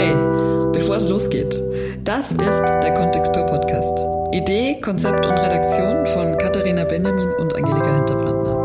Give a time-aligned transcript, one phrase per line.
[0.00, 0.14] Hey,
[0.72, 1.60] bevor es losgeht,
[2.04, 3.98] das ist der Kontextur Podcast.
[4.32, 8.59] Idee, Konzept und Redaktion von Katharina Benjamin und Angelika Hinterbrandner.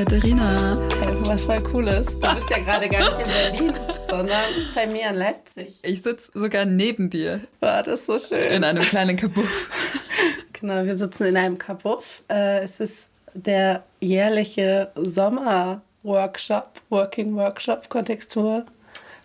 [0.00, 0.78] Katharina.
[1.26, 2.06] Was voll Cooles.
[2.06, 3.74] Du bist ja gerade gar nicht in Berlin,
[4.08, 4.40] sondern
[4.74, 5.78] bei mir in Leipzig.
[5.82, 8.50] Ich sitze sogar neben dir War das so schön?
[8.50, 9.70] in einem kleinen Kabuff.
[10.54, 12.22] Genau, wir sitzen in einem Kabuff.
[12.30, 18.66] Äh, es ist der jährliche Sommer-Workshop, Working Workshop, Kontextur.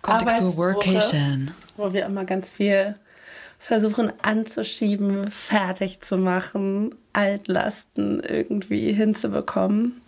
[0.02, 1.52] Kontextur Workation.
[1.76, 2.96] Wo wir immer ganz viel
[3.60, 10.02] versuchen anzuschieben, fertig zu machen, Altlasten irgendwie hinzubekommen.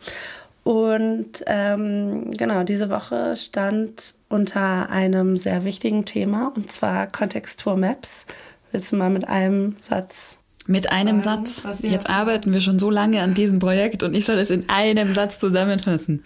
[0.68, 8.26] Und ähm, genau, diese Woche stand unter einem sehr wichtigen Thema, und zwar Kontextur Maps.
[8.74, 11.84] Willst du mal mit einem Satz Mit einem Sagen, Satz.
[11.84, 15.14] Jetzt arbeiten wir schon so lange an diesem Projekt und ich soll es in einem
[15.14, 16.26] Satz zusammenfassen.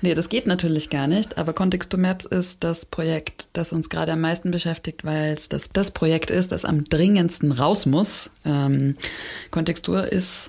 [0.00, 4.12] Nee, das geht natürlich gar nicht, aber Contexto Maps ist das Projekt, das uns gerade
[4.12, 8.30] am meisten beschäftigt, weil es das, das Projekt ist, das am dringendsten raus muss.
[8.46, 8.96] Ähm,
[9.50, 10.48] Kontextur ist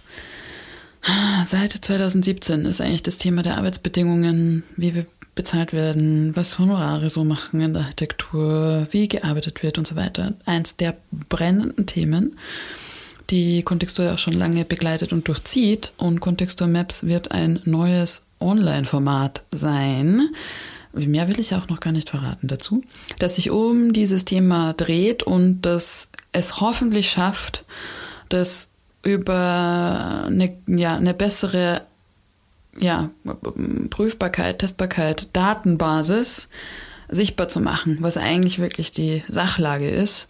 [1.43, 7.23] seit 2017 ist eigentlich das Thema der Arbeitsbedingungen, wie wir bezahlt werden, was Honorare so
[7.23, 10.33] machen in der Architektur, wie gearbeitet wird und so weiter.
[10.45, 10.95] Eins der
[11.29, 12.35] brennenden Themen
[13.29, 15.93] die Kontextur ja auch schon lange begleitet und durchzieht.
[15.97, 20.29] Und Kontextur Maps wird ein neues Online-Format sein.
[20.93, 22.83] Mehr will ich auch noch gar nicht verraten dazu,
[23.17, 27.65] das sich um dieses Thema dreht und das es hoffentlich schafft,
[28.29, 28.72] das
[29.03, 31.81] über eine, ja, eine bessere
[32.79, 33.11] ja,
[33.89, 36.49] Prüfbarkeit, Testbarkeit, Datenbasis
[37.09, 40.27] sichtbar zu machen, was eigentlich wirklich die Sachlage ist,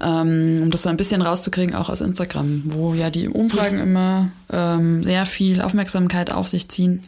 [0.00, 4.30] ähm, um das so ein bisschen rauszukriegen, auch aus Instagram, wo ja die Umfragen immer
[4.50, 7.04] ähm, sehr viel Aufmerksamkeit auf sich ziehen.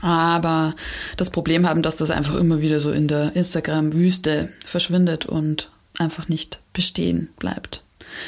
[0.00, 0.74] Aber
[1.18, 6.28] das Problem haben, dass das einfach immer wieder so in der Instagram-Wüste verschwindet und einfach
[6.28, 7.82] nicht bestehen bleibt.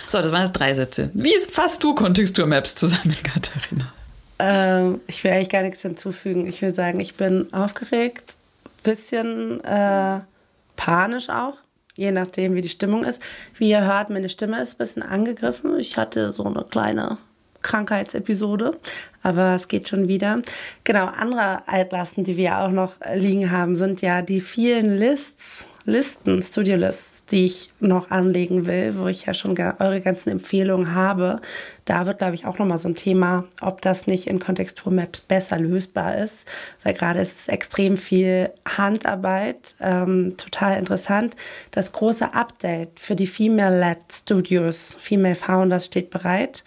[0.09, 1.11] So, das waren jetzt drei Sätze.
[1.15, 3.93] Wie fasst du Kontextur-Maps zusammen, Katharina?
[4.39, 6.47] Ähm, ich will eigentlich gar nichts hinzufügen.
[6.47, 8.35] Ich will sagen, ich bin aufgeregt,
[8.83, 10.21] bisschen äh,
[10.77, 11.55] panisch auch,
[11.97, 13.21] je nachdem, wie die Stimmung ist.
[13.59, 15.79] Wie ihr hört, meine Stimme ist ein bisschen angegriffen.
[15.79, 17.19] Ich hatte so eine kleine
[17.63, 18.77] Krankheitsepisode,
[19.23, 20.43] aber es geht schon wieder.
[20.85, 26.43] Genau, andere Altlasten, die wir auch noch liegen haben, sind ja die vielen Lists, Listen,
[26.43, 31.41] Studio-Lists, die ich noch anlegen will, wo ich ja schon eure ganzen Empfehlungen habe.
[31.87, 35.23] Da wird, glaube ich, auch nochmal so ein Thema, ob das nicht in Kontextur Maps
[35.23, 36.45] besser lösbar ist,
[36.85, 41.35] weil gerade ist es extrem viel Handarbeit, ähm, total interessant.
[41.71, 46.63] Das große Update für die Female-Led Studios, Female Founders steht bereit.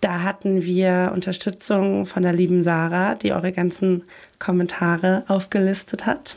[0.00, 4.04] Da hatten wir Unterstützung von der lieben Sarah, die eure ganzen
[4.38, 6.36] Kommentare aufgelistet hat.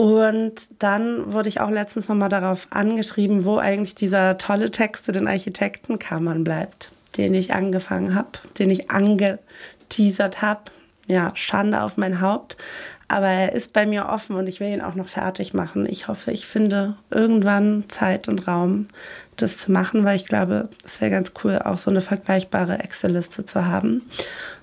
[0.00, 5.12] Und dann wurde ich auch letztens nochmal darauf angeschrieben, wo eigentlich dieser tolle Text zu
[5.12, 10.62] den Architektenkammern bleibt, den ich angefangen habe, den ich angeteasert habe.
[11.06, 12.56] Ja, Schande auf mein Haupt.
[13.08, 15.84] Aber er ist bei mir offen und ich will ihn auch noch fertig machen.
[15.84, 18.88] Ich hoffe, ich finde irgendwann Zeit und Raum,
[19.36, 23.44] das zu machen, weil ich glaube, es wäre ganz cool, auch so eine vergleichbare Excel-Liste
[23.44, 24.00] zu haben.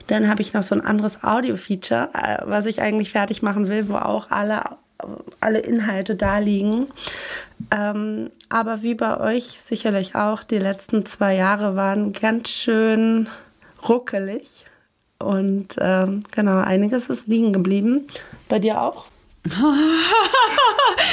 [0.08, 3.88] Dann habe ich noch so ein anderes Audio-Feature, äh, was ich eigentlich fertig machen will,
[3.88, 4.64] wo auch alle,
[5.40, 6.88] alle Inhalte da liegen.
[7.72, 13.28] Ähm, aber wie bei euch sicherlich auch, die letzten zwei Jahre waren ganz schön
[13.88, 14.66] ruckelig.
[15.20, 18.08] Und ähm, genau, einiges ist liegen geblieben.
[18.50, 19.06] Bei dir auch?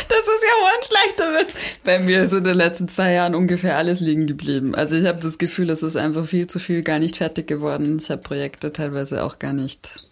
[0.08, 1.78] Das ist ja wohl ein schlechter Witz.
[1.84, 4.74] Bei mir ist in den letzten zwei Jahren ungefähr alles liegen geblieben.
[4.74, 7.98] Also ich habe das Gefühl, es ist einfach viel zu viel gar nicht fertig geworden.
[8.00, 10.06] Ich habe Projekte teilweise auch gar nicht,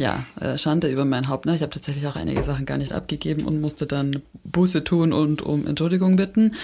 [0.00, 1.44] ja, äh, Schande über mein Haupt.
[1.44, 1.54] Ne?
[1.54, 5.42] Ich habe tatsächlich auch einige Sachen gar nicht abgegeben und musste dann Buße tun und
[5.42, 6.54] um Entschuldigung bitten.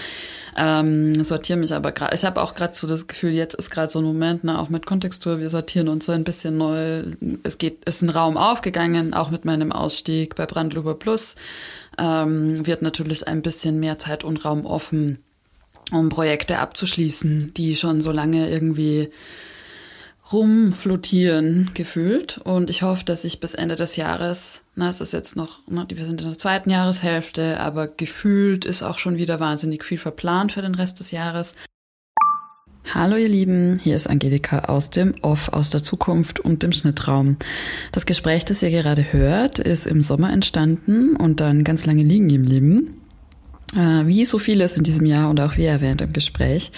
[0.57, 2.15] Ähm, sortiere mich aber gerade.
[2.15, 4.69] Ich habe auch gerade so das Gefühl, jetzt ist gerade so ein Moment, ne, auch
[4.69, 7.03] mit Kontextur, wir sortieren uns so ein bisschen neu.
[7.43, 11.35] Es geht, ist ein Raum aufgegangen, auch mit meinem Ausstieg bei Brandluber Plus.
[11.99, 15.19] Ähm, wird natürlich ein bisschen mehr Zeit und Raum offen,
[15.91, 19.11] um Projekte abzuschließen, die schon so lange irgendwie
[20.31, 22.37] rumflottieren gefühlt.
[22.39, 25.85] Und ich hoffe, dass ich bis Ende des Jahres, na, es ist jetzt noch, na,
[25.89, 30.51] wir sind in der zweiten Jahreshälfte, aber gefühlt ist auch schon wieder wahnsinnig viel verplant
[30.51, 31.55] für den Rest des Jahres.
[32.93, 37.35] Hallo ihr Lieben, hier ist Angelika aus dem Off, aus der Zukunft und dem Schnittraum.
[37.91, 42.29] Das Gespräch, das ihr gerade hört, ist im Sommer entstanden und dann ganz lange liegen
[42.29, 43.01] geblieben.
[43.75, 46.71] Äh, wie so vieles in diesem Jahr und auch wie erwähnt im Gespräch,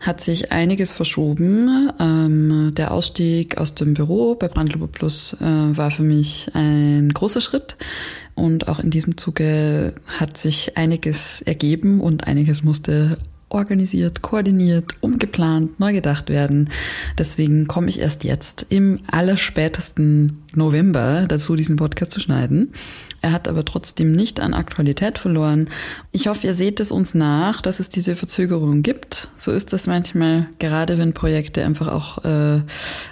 [0.00, 1.90] hat sich einiges verschoben.
[1.98, 7.40] Ähm, der Ausstieg aus dem Büro bei Brandlupe Plus äh, war für mich ein großer
[7.40, 7.76] Schritt.
[8.34, 13.16] Und auch in diesem Zuge hat sich einiges ergeben und einiges musste
[13.48, 16.68] organisiert, koordiniert, umgeplant, neu gedacht werden.
[17.16, 22.72] Deswegen komme ich erst jetzt im allerspätesten November dazu, diesen Podcast zu schneiden.
[23.26, 25.68] Er hat aber trotzdem nicht an Aktualität verloren.
[26.12, 29.26] Ich hoffe, ihr seht es uns nach, dass es diese Verzögerung gibt.
[29.34, 32.60] So ist das manchmal, gerade wenn Projekte einfach auch äh,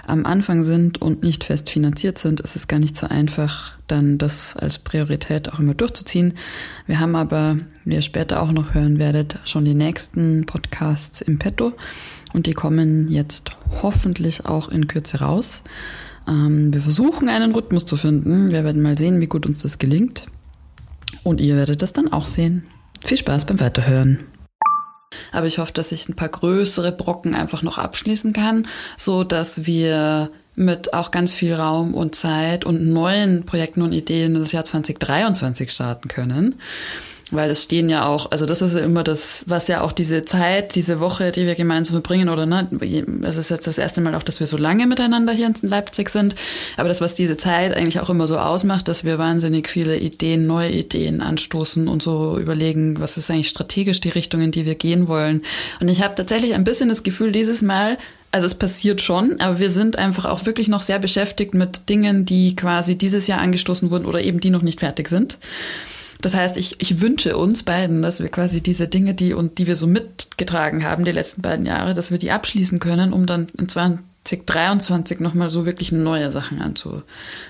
[0.07, 4.17] am Anfang sind und nicht fest finanziert sind, ist es gar nicht so einfach, dann
[4.17, 6.35] das als Priorität auch immer durchzuziehen.
[6.87, 11.41] Wir haben aber, wie ihr später auch noch hören werdet, schon die nächsten Podcasts im
[11.41, 11.73] Petto
[12.33, 13.51] und die kommen jetzt
[13.83, 15.65] hoffentlich auch in Kürze raus.
[16.29, 18.51] Ähm, wir versuchen einen Rhythmus zu finden.
[18.51, 20.27] Wir werden mal sehen, wie gut uns das gelingt.
[21.23, 22.65] Und ihr werdet das dann auch sehen.
[23.05, 24.21] Viel Spaß beim Weiterhören.
[25.33, 28.67] Aber ich hoffe, dass ich ein paar größere Brocken einfach noch abschließen kann,
[28.97, 34.35] so dass wir mit auch ganz viel Raum und Zeit und neuen Projekten und Ideen
[34.35, 36.57] das Jahr 2023 starten können.
[37.31, 40.25] Weil es stehen ja auch, also das ist ja immer das, was ja auch diese
[40.25, 42.69] Zeit, diese Woche, die wir gemeinsam verbringen, oder ne,
[43.23, 46.11] es ist jetzt das erste Mal auch, dass wir so lange miteinander hier in Leipzig
[46.11, 46.37] sind.
[46.77, 50.47] Aber das, was diese Zeit eigentlich auch immer so ausmacht, dass wir wahnsinnig viele Ideen,
[50.47, 54.75] neue Ideen anstoßen und so überlegen, was ist eigentlich strategisch die Richtung, in die wir
[54.75, 55.43] gehen wollen.
[55.81, 57.97] Und ich habe tatsächlich ein bisschen das Gefühl, dieses Mal,
[58.33, 62.27] also es passiert schon, aber wir sind einfach auch wirklich noch sehr beschäftigt mit Dingen,
[62.27, 65.39] die quasi dieses Jahr angestoßen wurden oder eben die noch nicht fertig sind.
[66.25, 69.67] Das heißt, ich, ich wünsche uns beiden, dass wir quasi diese Dinge, die, und die
[69.67, 73.49] wir so mitgetragen haben die letzten beiden Jahre, dass wir die abschließen können, um dann
[73.59, 77.03] in 2023 nochmal so wirklich neue Sachen anzu,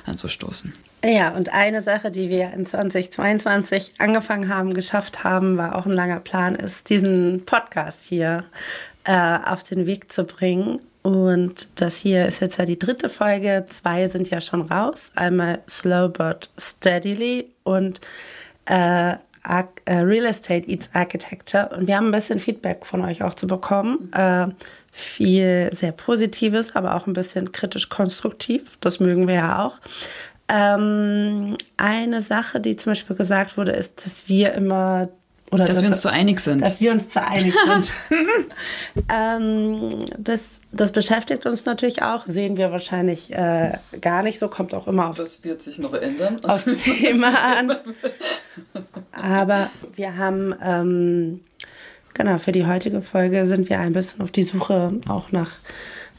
[0.06, 0.75] anzustoßen.
[1.05, 5.93] Ja, und eine Sache, die wir in 2022 angefangen haben, geschafft haben, war auch ein
[5.93, 8.43] langer Plan, ist, diesen Podcast hier
[9.05, 10.81] äh, auf den Weg zu bringen.
[11.03, 13.67] Und das hier ist jetzt ja die dritte Folge.
[13.69, 15.12] Zwei sind ja schon raus.
[15.15, 18.00] Einmal Slow But Steadily und
[18.66, 19.14] äh,
[19.84, 23.46] äh, Real Estate Eats Architecture und wir haben ein bisschen Feedback von euch auch zu
[23.46, 24.11] bekommen.
[24.12, 24.49] Äh,
[24.90, 28.78] viel sehr Positives, aber auch ein bisschen kritisch-konstruktiv.
[28.81, 29.81] Das mögen wir ja auch.
[30.49, 35.08] Ähm, eine Sache, die zum Beispiel gesagt wurde, ist, dass wir immer
[35.54, 36.62] oder dass, dass wir uns zu einig sind.
[36.62, 37.92] Dass wir uns zu einig sind.
[39.08, 44.74] ähm, das, das beschäftigt uns natürlich auch, sehen wir wahrscheinlich äh, gar nicht so, kommt
[44.74, 46.44] auch immer aufs, das wird sich noch ändern.
[46.44, 47.76] aufs Thema an.
[49.12, 51.40] Aber wir haben, ähm,
[52.14, 55.52] genau, für die heutige Folge sind wir ein bisschen auf die Suche auch nach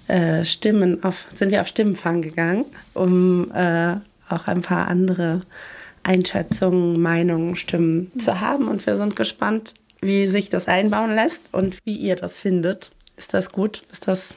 [0.07, 3.97] äh, Stimmen, auf, sind wir auf Stimmenfang gegangen, um äh,
[4.29, 5.41] auch ein paar andere
[6.05, 8.67] Einschätzungen, Meinungen, Stimmen zu haben.
[8.67, 12.91] Und wir sind gespannt, wie sich das einbauen lässt und wie ihr das findet.
[13.17, 13.83] Ist das gut?
[13.91, 14.35] Ist das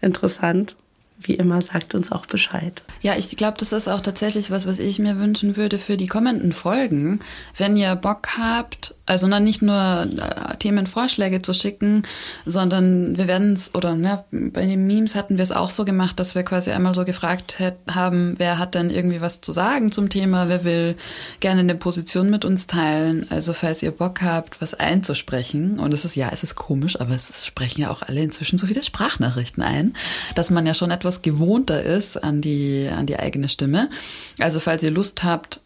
[0.00, 0.76] interessant?
[1.16, 2.82] Wie immer, sagt uns auch Bescheid.
[3.00, 6.08] Ja, ich glaube, das ist auch tatsächlich was, was ich mir wünschen würde für die
[6.08, 7.20] kommenden Folgen.
[7.56, 12.02] Wenn ihr Bock habt, also na, nicht nur äh, Themenvorschläge zu schicken,
[12.46, 16.18] sondern wir werden es, oder ne, bei den Memes hatten wir es auch so gemacht,
[16.18, 17.56] dass wir quasi einmal so gefragt
[17.88, 20.96] haben, wer hat denn irgendwie was zu sagen zum Thema, wer will
[21.38, 23.26] gerne eine Position mit uns teilen.
[23.30, 27.14] Also falls ihr Bock habt, was einzusprechen, und es ist ja, es ist komisch, aber
[27.14, 29.94] es sprechen ja auch alle inzwischen so viele Sprachnachrichten ein,
[30.34, 33.90] dass man ja schon etwas gewohnter ist an die, an die eigene Stimme.
[34.38, 35.60] Also falls ihr Lust habt,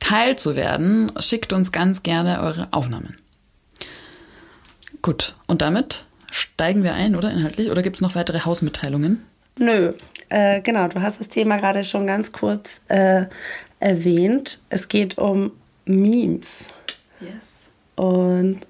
[0.00, 3.18] Teil zu werden, schickt uns ganz gerne eure Aufnahmen.
[5.00, 7.70] Gut, und damit steigen wir ein, oder inhaltlich?
[7.70, 9.24] Oder gibt es noch weitere Hausmitteilungen?
[9.58, 9.92] Nö,
[10.28, 13.26] äh, genau, du hast das Thema gerade schon ganz kurz äh,
[13.80, 14.60] erwähnt.
[14.70, 15.52] Es geht um
[15.84, 16.64] Memes.
[17.20, 17.70] Yes.
[17.96, 18.60] Und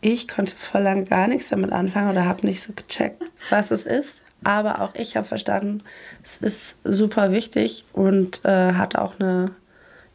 [0.00, 3.84] ich konnte vor lang gar nichts damit anfangen oder habe nicht so gecheckt, was es
[3.84, 4.22] ist.
[4.44, 5.82] Aber auch ich habe verstanden,
[6.22, 9.52] es ist super wichtig und äh, hat auch eine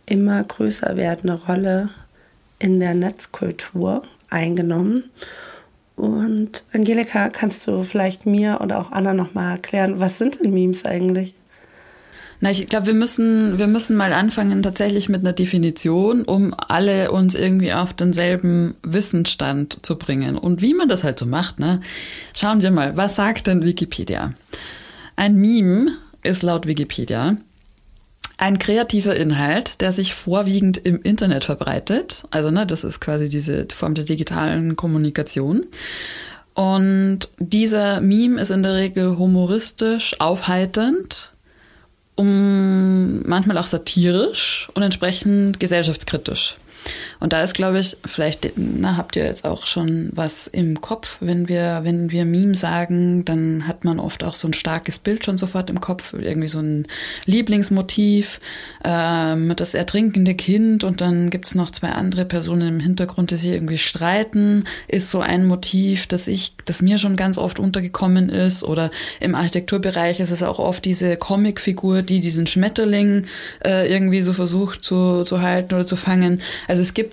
[0.06, 1.90] immer größer werdende Rolle
[2.60, 5.10] in der Netzkultur eingenommen.
[5.96, 10.86] Und Angelika, kannst du vielleicht mir oder auch Anna nochmal erklären, was sind denn Memes
[10.86, 11.34] eigentlich?
[12.39, 17.12] Na, ich glaube, wir müssen, wir müssen mal anfangen tatsächlich mit einer Definition, um alle
[17.12, 20.38] uns irgendwie auf denselben Wissensstand zu bringen.
[20.38, 21.82] Und wie man das halt so macht, ne?
[22.36, 24.34] Schauen wir mal, was sagt denn Wikipedia?
[25.15, 27.38] Ein Meme ist laut Wikipedia
[28.38, 32.24] ein kreativer Inhalt, der sich vorwiegend im Internet verbreitet.
[32.29, 35.65] Also, ne, das ist quasi diese Form der digitalen Kommunikation.
[36.53, 41.34] Und dieser Meme ist in der Regel humoristisch, aufheiternd,
[42.18, 46.58] um manchmal auch satirisch und entsprechend gesellschaftskritisch.
[47.20, 51.18] Und da ist, glaube ich, vielleicht, na, habt ihr jetzt auch schon was im Kopf,
[51.20, 55.26] wenn wir, wenn wir Meme sagen, dann hat man oft auch so ein starkes Bild
[55.26, 56.86] schon sofort im Kopf, irgendwie so ein
[57.26, 58.40] Lieblingsmotiv,
[58.84, 63.38] äh, mit das ertrinkende Kind und dann gibt's noch zwei andere Personen im Hintergrund, die
[63.38, 68.30] sich irgendwie streiten, ist so ein Motiv, das ich, das mir schon ganz oft untergekommen
[68.30, 68.64] ist.
[68.64, 73.26] Oder im Architekturbereich ist es auch oft diese Comicfigur, die diesen Schmetterling
[73.66, 76.42] äh, irgendwie so versucht zu, zu halten oder zu fangen.
[76.68, 77.07] Also es gibt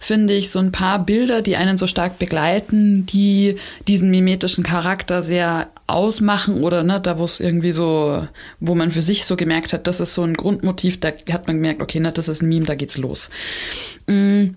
[0.00, 5.22] finde ich, so ein paar Bilder, die einen so stark begleiten, die diesen mimetischen Charakter
[5.22, 8.26] sehr ausmachen oder ne, da wo es irgendwie so,
[8.60, 11.56] wo man für sich so gemerkt hat, das ist so ein Grundmotiv, da hat man
[11.56, 13.30] gemerkt, okay, ne, das ist ein Meme, da geht's los.
[14.06, 14.54] Mhm.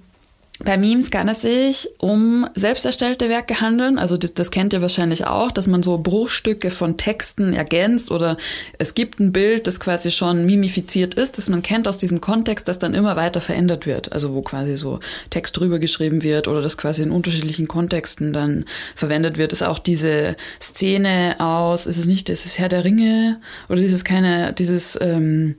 [0.64, 3.98] Bei Memes kann es sich um selbst erstellte Werke handeln.
[3.98, 8.38] Also das, das kennt ihr wahrscheinlich auch, dass man so Bruchstücke von Texten ergänzt oder
[8.78, 12.68] es gibt ein Bild, das quasi schon mimifiziert ist, das man kennt aus diesem Kontext,
[12.68, 14.12] das dann immer weiter verändert wird.
[14.12, 15.00] Also wo quasi so
[15.30, 18.66] Text drüber geschrieben wird oder das quasi in unterschiedlichen Kontexten dann
[18.96, 19.54] verwendet wird.
[19.54, 24.04] Ist auch diese Szene aus, ist es nicht, ist es Herr der Ringe oder dieses
[24.04, 25.56] keine, dieses ähm,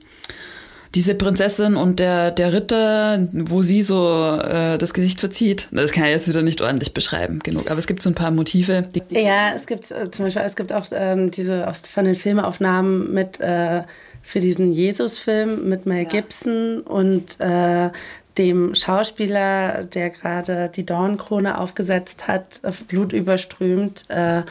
[0.95, 5.67] diese Prinzessin und der, der Ritter, wo sie so äh, das Gesicht verzieht.
[5.71, 7.69] Das kann ich jetzt wieder nicht ordentlich beschreiben genug.
[7.71, 8.83] Aber es gibt so ein paar Motive.
[9.09, 13.11] Ja, es gibt äh, zum Beispiel, es gibt auch ähm, diese aus, von den Filmaufnahmen
[13.13, 13.83] mit äh,
[14.21, 16.09] für diesen Jesus-Film mit Mel ja.
[16.09, 17.89] Gibson und äh,
[18.37, 24.43] dem Schauspieler, der gerade die Dornkrone aufgesetzt hat, blutüberströmt, äh,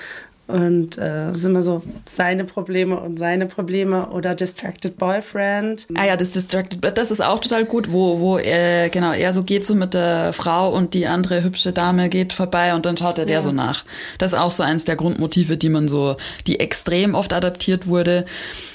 [0.52, 1.82] und äh, sind immer so
[2.14, 5.86] seine Probleme und seine Probleme oder Distracted Boyfriend.
[5.94, 9.44] Ah ja, das Distracted, das ist auch total gut, wo, wo er, genau, er so
[9.44, 13.18] geht so mit der Frau und die andere hübsche Dame geht vorbei und dann schaut
[13.18, 13.42] er der ja.
[13.42, 13.84] so nach.
[14.18, 16.16] Das ist auch so eins der Grundmotive, die man so,
[16.46, 18.26] die extrem oft adaptiert wurde.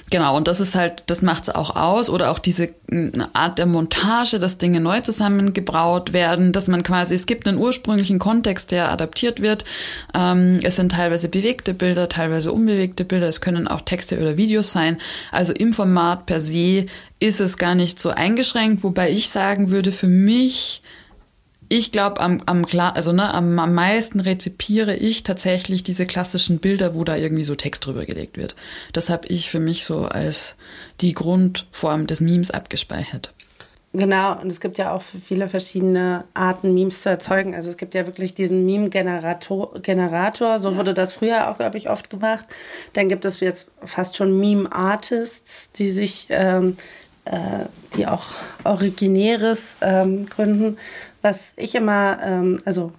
[0.09, 2.09] Genau, und das ist halt, das macht es auch aus.
[2.09, 2.69] Oder auch diese
[3.33, 8.17] Art der Montage, dass Dinge neu zusammengebraut werden, dass man quasi, es gibt einen ursprünglichen
[8.17, 9.65] Kontext, der adaptiert wird.
[10.13, 14.71] Ähm, es sind teilweise bewegte Bilder, teilweise unbewegte Bilder, es können auch Texte oder Videos
[14.71, 14.99] sein.
[15.31, 16.85] Also im Format per se
[17.19, 20.81] ist es gar nicht so eingeschränkt, wobei ich sagen würde, für mich
[21.69, 26.59] ich glaube, am, am klar, also ne, am, am meisten rezipiere ich tatsächlich diese klassischen
[26.59, 28.55] Bilder, wo da irgendwie so Text drüber gelegt wird.
[28.93, 30.57] Das habe ich für mich so als
[31.01, 33.33] die Grundform des Memes abgespeichert.
[33.93, 37.55] Genau, und es gibt ja auch viele verschiedene Arten, Memes zu erzeugen.
[37.55, 40.77] Also es gibt ja wirklich diesen Meme-Generator, Generator, so ja.
[40.77, 42.45] wurde das früher auch, glaube ich, oft gemacht.
[42.93, 46.77] Dann gibt es jetzt fast schon Meme-Artists, die sich, ähm,
[47.25, 48.25] äh, die auch
[48.65, 50.77] Originäres ähm, gründen
[51.21, 52.91] was ich immer, ähm, also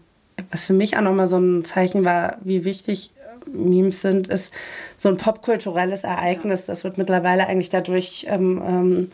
[0.51, 4.53] was für mich auch nochmal so ein Zeichen war, wie wichtig äh, Memes sind, ist
[4.97, 6.65] so ein popkulturelles Ereignis.
[6.65, 9.11] Das wird mittlerweile eigentlich dadurch ähm, ähm,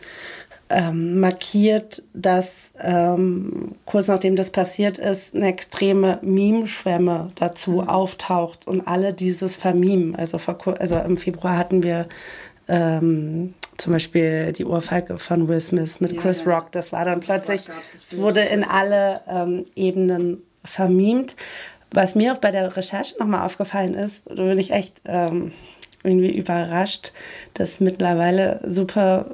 [0.69, 2.49] ähm, markiert, dass
[2.81, 7.89] ähm, kurz nachdem das passiert ist, eine extreme Meme-Schwemme dazu mhm.
[7.89, 10.15] auftaucht und alle dieses vermimen.
[10.15, 10.39] Also,
[10.79, 12.07] also im Februar hatten wir
[12.67, 16.55] ähm, zum Beispiel die Ohrfeige von Will Smith mit ja, Chris ja.
[16.55, 16.71] Rock.
[16.71, 21.35] Das war dann plötzlich, es wurde in alle ähm, Ebenen vermiemt.
[21.91, 25.51] Was mir auch bei der Recherche nochmal aufgefallen ist, da bin ich echt ähm,
[26.03, 27.11] irgendwie überrascht,
[27.53, 29.27] dass mittlerweile super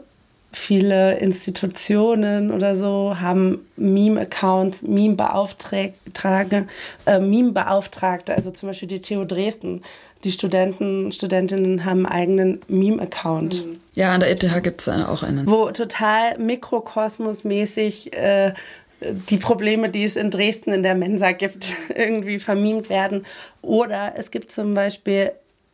[0.54, 6.68] viele Institutionen oder so haben Meme-Accounts, Meme-Beauftragte,
[7.06, 9.82] äh, Meme-Beauftragte, also zum Beispiel die TU Dresden
[10.24, 13.66] die Studenten, Studentinnen haben einen eigenen Meme-Account.
[13.66, 13.80] Mhm.
[13.94, 15.48] Ja, an der ETH gibt es auch einen.
[15.48, 18.54] Wo total mikrokosmosmäßig äh,
[19.02, 23.26] die Probleme, die es in Dresden in der Mensa gibt, irgendwie vermimt werden.
[23.62, 25.32] Oder es gibt zum Beispiel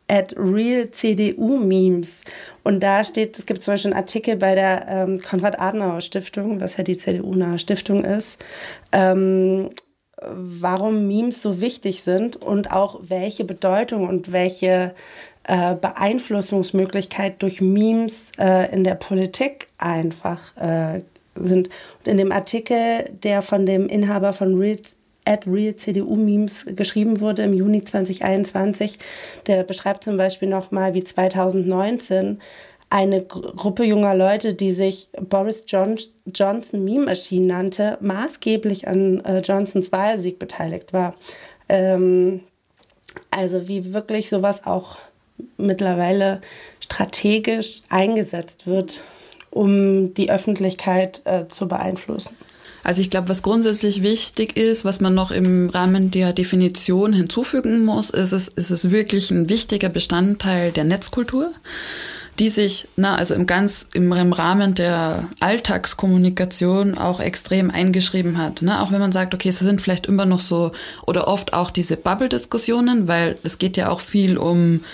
[0.08, 2.22] at real CDU Memes.
[2.64, 6.84] Und da steht, es gibt zum Beispiel einen Artikel bei der ähm, Konrad-Adenauer-Stiftung, was ja
[6.84, 8.38] die CDU-nahe Stiftung ist,
[8.92, 9.70] ähm,
[10.22, 14.94] warum Memes so wichtig sind und auch welche Bedeutung und welche
[15.44, 21.00] äh, Beeinflussungsmöglichkeit durch Memes äh, in der Politik einfach äh,
[21.34, 21.68] sind.
[21.98, 24.78] Und in dem Artikel, der von dem Inhaber von Real,
[25.24, 28.98] at Real CDU Memes geschrieben wurde im Juni 2021,
[29.46, 32.40] der beschreibt zum Beispiel nochmal, wie 2019
[32.90, 35.98] eine Gruppe junger Leute, die sich Boris John
[36.34, 41.14] Johnson Meme Machine nannte, maßgeblich an äh, Johnsons Wahlsieg beteiligt war.
[41.68, 42.40] Ähm,
[43.30, 44.96] also wie wirklich sowas auch
[45.56, 46.40] mittlerweile
[46.80, 49.02] strategisch eingesetzt wird,
[49.50, 52.30] um die Öffentlichkeit äh, zu beeinflussen.
[52.84, 57.84] Also ich glaube, was grundsätzlich wichtig ist, was man noch im Rahmen der Definition hinzufügen
[57.84, 61.52] muss, ist es, ist es wirklich ein wichtiger Bestandteil der Netzkultur
[62.38, 68.62] die sich, na, also im ganz, im, Rahmen der Alltagskommunikation auch extrem eingeschrieben hat.
[68.62, 68.80] Ne?
[68.80, 70.72] Auch wenn man sagt, okay, es sind vielleicht immer noch so
[71.06, 74.84] oder oft auch diese Bubble-Diskussionen, weil es geht ja auch viel um,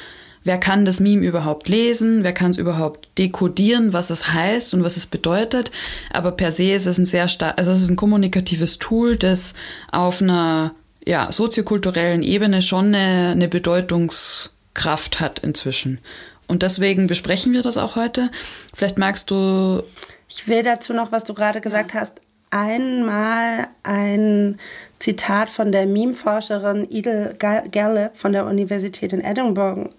[0.42, 4.82] wer kann das Meme überhaupt lesen, wer kann es überhaupt dekodieren, was es heißt und
[4.82, 5.70] was es bedeutet.
[6.12, 9.54] Aber per se ist es ein sehr stark, also es ist ein kommunikatives Tool, das
[9.90, 10.74] auf einer
[11.06, 15.98] ja, soziokulturellen Ebene schon eine, eine Bedeutungskraft hat inzwischen.
[16.46, 18.30] Und deswegen besprechen wir das auch heute.
[18.74, 19.82] Vielleicht magst du.
[20.28, 22.00] Ich will dazu noch, was du gerade gesagt ja.
[22.00, 22.20] hast,
[22.50, 24.60] einmal ein
[25.00, 29.90] Zitat von der Meme-Forscherin Edel Gallup von der Universität in Edinburgh,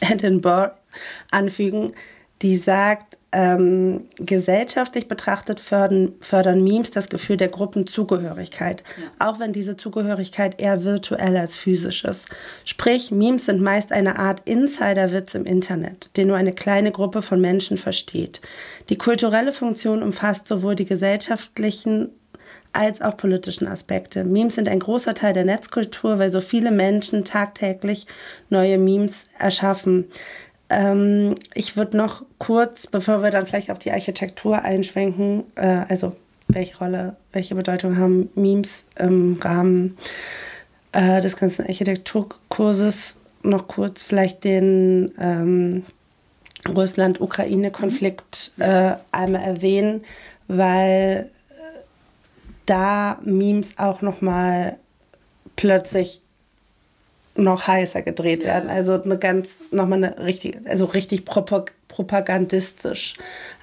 [0.00, 0.72] Edinburgh
[1.30, 1.92] anfügen,
[2.40, 9.26] die sagt, ähm, gesellschaftlich betrachtet fördern, fördern Memes das Gefühl der Gruppenzugehörigkeit, ja.
[9.26, 12.26] auch wenn diese Zugehörigkeit eher virtuell als physisch ist.
[12.64, 17.40] Sprich, Memes sind meist eine Art Insiderwitz im Internet, den nur eine kleine Gruppe von
[17.40, 18.40] Menschen versteht.
[18.88, 22.10] Die kulturelle Funktion umfasst sowohl die gesellschaftlichen
[22.72, 24.24] als auch politischen Aspekte.
[24.24, 28.06] Memes sind ein großer Teil der Netzkultur, weil so viele Menschen tagtäglich
[28.50, 30.06] neue Memes erschaffen.
[30.70, 36.14] Ähm, ich würde noch kurz, bevor wir dann vielleicht auf die Architektur einschwenken, äh, also
[36.48, 39.96] welche Rolle, welche Bedeutung haben Memes im Rahmen
[40.92, 45.84] äh, des ganzen Architekturkurses, noch kurz vielleicht den ähm,
[46.68, 50.04] Russland-Ukraine-Konflikt äh, einmal erwähnen,
[50.48, 51.80] weil äh,
[52.66, 54.76] da Memes auch noch mal
[55.56, 56.20] plötzlich
[57.38, 58.48] noch heißer gedreht ja.
[58.48, 58.70] werden.
[58.70, 63.14] Also eine ganz, nochmal eine richtig, also richtig propagandistisch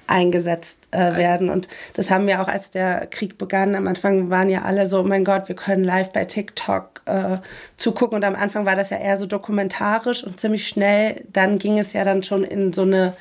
[0.06, 1.18] eingesetzt äh, also.
[1.18, 1.50] werden.
[1.50, 5.00] Und das haben wir auch, als der Krieg begann, am Anfang waren ja alle so,
[5.00, 7.38] oh mein Gott, wir können live bei TikTok äh,
[7.76, 8.16] zugucken.
[8.16, 11.92] Und am Anfang war das ja eher so dokumentarisch und ziemlich schnell, dann ging es
[11.92, 13.14] ja dann schon in so eine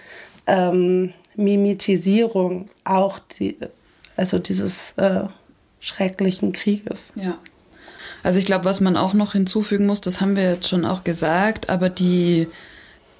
[0.47, 3.57] ähm, Mimetisierung auch die,
[4.15, 5.23] also dieses äh,
[5.79, 7.11] schrecklichen Krieges.
[7.15, 7.37] Ja.
[8.25, 11.03] Also ich glaube, was man auch noch hinzufügen muss, das haben wir jetzt schon auch
[11.03, 12.47] gesagt, aber die,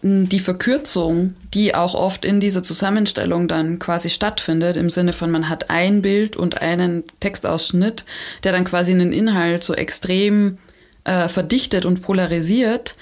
[0.01, 5.47] die Verkürzung, die auch oft in dieser Zusammenstellung dann quasi stattfindet, im Sinne von man
[5.47, 8.03] hat ein Bild und einen Textausschnitt,
[8.43, 10.57] der dann quasi einen Inhalt so extrem
[11.03, 12.95] äh, verdichtet und polarisiert,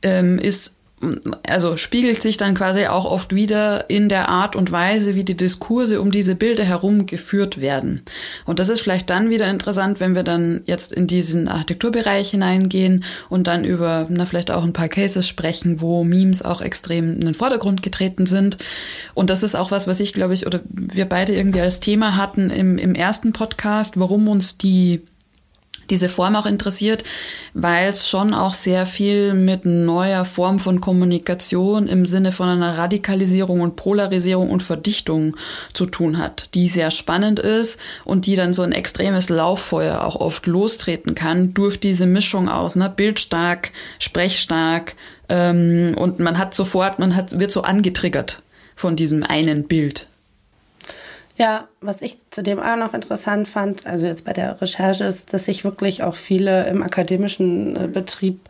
[0.00, 0.78] ähm, ist
[1.46, 5.36] also spiegelt sich dann quasi auch oft wieder in der Art und Weise, wie die
[5.36, 8.02] Diskurse um diese Bilder herum geführt werden.
[8.46, 13.04] Und das ist vielleicht dann wieder interessant, wenn wir dann jetzt in diesen Architekturbereich hineingehen
[13.28, 17.20] und dann über, na, vielleicht auch ein paar Cases sprechen, wo Memes auch extrem in
[17.22, 18.58] den Vordergrund getreten sind.
[19.14, 22.16] Und das ist auch was, was ich, glaube ich, oder wir beide irgendwie als Thema
[22.16, 25.02] hatten im, im ersten Podcast, warum uns die
[25.92, 27.04] diese Form auch interessiert,
[27.52, 32.78] weil es schon auch sehr viel mit neuer Form von Kommunikation im Sinne von einer
[32.78, 35.36] Radikalisierung und Polarisierung und Verdichtung
[35.74, 40.16] zu tun hat, die sehr spannend ist und die dann so ein extremes Lauffeuer auch
[40.16, 44.96] oft lostreten kann durch diese Mischung aus ne, bildstark, sprechstark
[45.28, 48.42] ähm, und man hat sofort, man hat, wird so angetriggert
[48.76, 50.08] von diesem einen Bild.
[51.36, 55.46] Ja, was ich zudem auch noch interessant fand, also jetzt bei der Recherche, ist, dass
[55.46, 58.40] sich wirklich auch viele im akademischen äh, Betrieb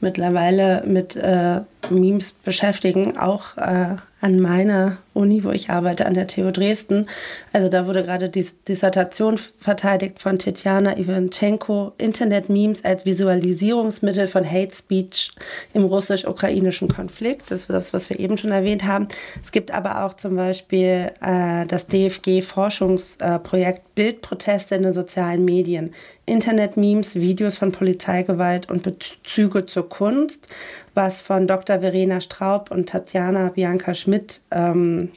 [0.00, 6.26] mittlerweile mit äh, Memes beschäftigen, auch äh, an meiner Uni, wo ich arbeite, an der
[6.26, 7.06] TU Dresden.
[7.52, 14.74] Also da wurde gerade die Dissertation verteidigt von Tetjana Ivanchenko, Internet-Memes als Visualisierungsmittel von Hate
[14.74, 15.32] Speech
[15.72, 17.50] im russisch-ukrainischen Konflikt.
[17.50, 19.08] Das ist das, was wir eben schon erwähnt haben.
[19.42, 21.86] Es gibt aber auch zum Beispiel äh, das
[22.80, 25.92] DFG-Forschungsprojekt Bildproteste in den sozialen Medien.
[26.26, 30.46] Internet-Memes, Videos von Polizeigewalt und Bezüge zur Kunst,
[30.94, 31.80] was von Dr.
[31.80, 35.10] Verena Straub und Tatjana Bianca Schmidt ähm,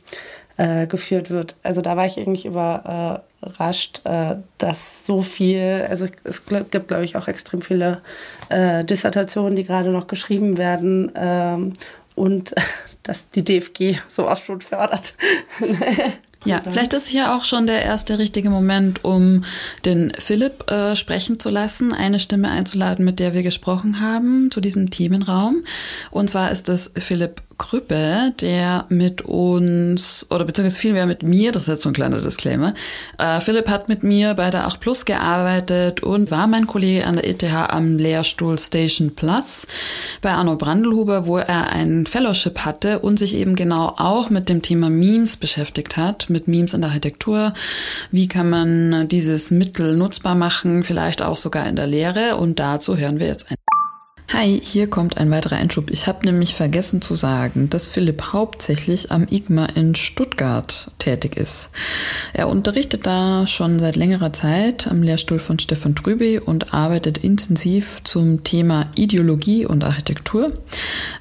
[0.58, 1.56] äh, geführt wird.
[1.64, 7.16] Also da war ich irgendwie überrascht, äh, dass so viel, also es gibt, glaube ich,
[7.16, 8.02] auch extrem viele
[8.50, 11.74] äh, Dissertationen, die gerade noch geschrieben werden ähm,
[12.16, 12.54] und
[13.04, 15.14] dass die DFG sowas schon fördert.
[16.46, 19.44] Ja, vielleicht ist hier auch schon der erste richtige Moment, um
[19.86, 24.60] den Philipp äh, sprechen zu lassen, eine Stimme einzuladen, mit der wir gesprochen haben zu
[24.60, 25.64] diesem Themenraum.
[26.12, 31.64] Und zwar ist das Philipp Krüppe, der mit uns, oder beziehungsweise vielmehr mit mir, das
[31.64, 32.74] ist jetzt so ein kleiner Disclaimer,
[33.18, 37.16] äh, Philipp hat mit mir bei der 8 Plus gearbeitet und war mein Kollege an
[37.16, 39.66] der ETH am Lehrstuhl Station Plus
[40.22, 44.62] bei Arno Brandelhuber, wo er ein Fellowship hatte und sich eben genau auch mit dem
[44.62, 47.54] Thema Memes beschäftigt hat, mit Memes in der Architektur.
[48.12, 52.98] Wie kann man dieses Mittel nutzbar machen, vielleicht auch sogar in der Lehre und dazu
[52.98, 53.56] hören wir jetzt ein
[54.34, 55.92] Hi, hier kommt ein weiterer Einschub.
[55.92, 61.70] Ich habe nämlich vergessen zu sagen, dass Philipp hauptsächlich am IGMA in Stuttgart tätig ist.
[62.34, 68.02] Er unterrichtet da schon seit längerer Zeit am Lehrstuhl von Stefan Trüby und arbeitet intensiv
[68.06, 70.52] zum Thema Ideologie und Architektur,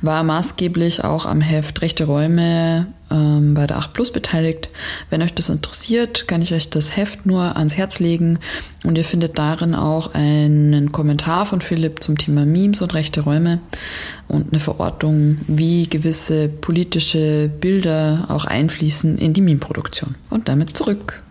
[0.01, 4.71] war maßgeblich auch am Heft Rechte Räume ähm, bei der 8 Plus beteiligt.
[5.11, 8.39] Wenn euch das interessiert, kann ich euch das Heft nur ans Herz legen
[8.85, 13.61] und ihr findet darin auch einen Kommentar von Philipp zum Thema Memes und rechte Räume
[14.29, 20.15] und eine Verortung, wie gewisse politische Bilder auch einfließen in die Meme-Produktion.
[20.31, 21.23] Und damit zurück.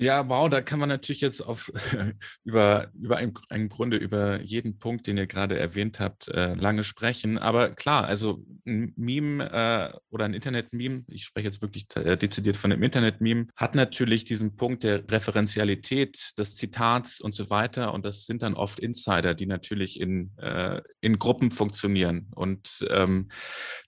[0.00, 1.72] Ja, wow, da kann man natürlich jetzt auf
[2.44, 6.84] über, über ein, im Grunde über jeden Punkt, den ihr gerade erwähnt habt, äh, lange
[6.84, 7.36] sprechen.
[7.36, 12.56] Aber klar, also ein Meme äh, oder ein Internet-Meme, ich spreche jetzt wirklich äh, dezidiert
[12.56, 17.92] von einem Internet-Meme, hat natürlich diesen Punkt der Referenzialität des Zitats und so weiter.
[17.92, 22.28] Und das sind dann oft Insider, die natürlich in, äh, in Gruppen funktionieren.
[22.36, 23.30] Und ähm,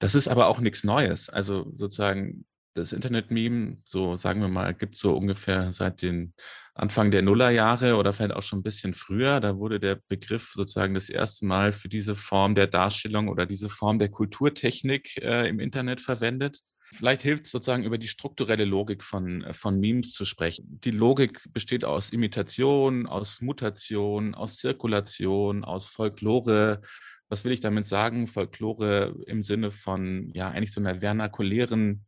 [0.01, 1.29] das ist aber auch nichts Neues.
[1.29, 6.35] Also sozusagen das Internet-Meme, so sagen wir mal, gibt es so ungefähr seit den
[6.75, 9.41] Anfang der Nullerjahre oder vielleicht auch schon ein bisschen früher.
[9.41, 13.69] Da wurde der Begriff sozusagen das erste Mal für diese Form der Darstellung oder diese
[13.69, 16.61] Form der Kulturtechnik äh, im Internet verwendet.
[16.93, 20.81] Vielleicht hilft es sozusagen über die strukturelle Logik von, äh, von Memes zu sprechen.
[20.85, 26.81] Die Logik besteht aus Imitation, aus Mutation, aus Zirkulation, aus Folklore.
[27.29, 28.27] Was will ich damit sagen?
[28.27, 32.07] Folklore im Sinne von ja eigentlich so einer vernakulären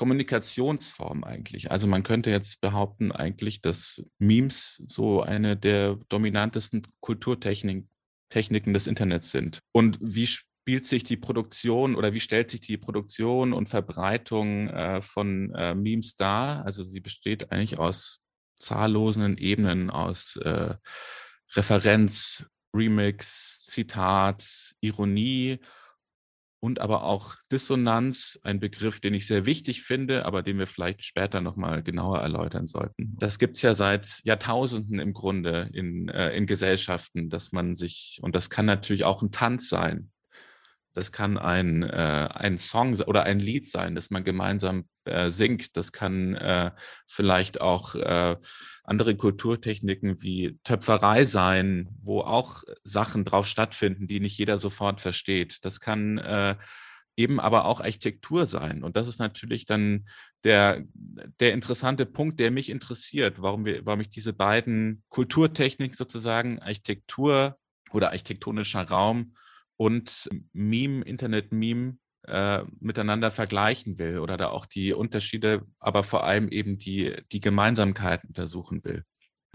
[0.00, 1.70] Kommunikationsform eigentlich.
[1.70, 7.90] Also man könnte jetzt behaupten eigentlich, dass Memes so eine der dominantesten Kulturtechniken
[8.30, 9.60] Techniken des Internets sind.
[9.72, 15.02] Und wie spielt sich die Produktion oder wie stellt sich die Produktion und Verbreitung äh,
[15.02, 16.64] von äh, Memes dar?
[16.64, 18.22] Also sie besteht eigentlich aus
[18.58, 20.76] zahllosen Ebenen, aus äh,
[21.52, 25.58] Referenz, Remix, Zitat, Ironie
[26.60, 31.04] und aber auch Dissonanz, ein Begriff, den ich sehr wichtig finde, aber den wir vielleicht
[31.04, 33.16] später nochmal genauer erläutern sollten.
[33.18, 38.18] Das gibt es ja seit Jahrtausenden im Grunde in, äh, in Gesellschaften, dass man sich,
[38.22, 40.10] und das kann natürlich auch ein Tanz sein,
[40.92, 45.76] das kann ein, äh, ein Song oder ein Lied sein, das man gemeinsam äh, singt.
[45.76, 46.72] Das kann äh,
[47.06, 48.36] vielleicht auch äh,
[48.82, 55.64] andere Kulturtechniken wie Töpferei sein, wo auch Sachen drauf stattfinden, die nicht jeder sofort versteht.
[55.64, 56.56] Das kann äh,
[57.16, 58.82] eben aber auch Architektur sein.
[58.82, 60.08] Und das ist natürlich dann
[60.42, 66.58] der, der interessante Punkt, der mich interessiert, warum, wir, warum ich diese beiden Kulturtechniken sozusagen,
[66.60, 67.58] Architektur
[67.92, 69.34] oder architektonischer Raum
[69.80, 76.50] und Meme, Internet-Meme äh, miteinander vergleichen will oder da auch die Unterschiede, aber vor allem
[76.50, 79.04] eben die, die Gemeinsamkeiten untersuchen will.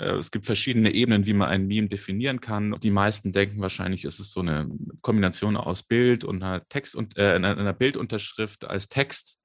[0.02, 2.76] Äh, es gibt verschiedene Ebenen, wie man ein Meme definieren kann.
[2.82, 4.68] Die meisten denken wahrscheinlich, ist es so eine
[5.02, 9.40] Kombination aus Bild und einer Text und äh, einer Bildunterschrift als Text.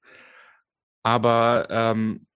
[1.03, 2.27] Aber ähm,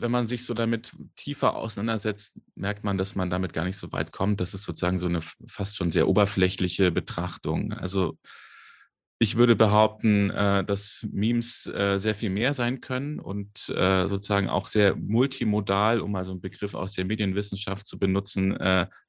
[0.00, 3.92] wenn man sich so damit tiefer auseinandersetzt, merkt man, dass man damit gar nicht so
[3.92, 4.40] weit kommt.
[4.40, 7.72] Das ist sozusagen so eine fast schon sehr oberflächliche Betrachtung.
[7.72, 8.16] Also
[9.20, 14.48] ich würde behaupten, äh, dass Memes äh, sehr viel mehr sein können und äh, sozusagen
[14.48, 18.56] auch sehr multimodal, um mal so einen Begriff aus der Medienwissenschaft zu benutzen,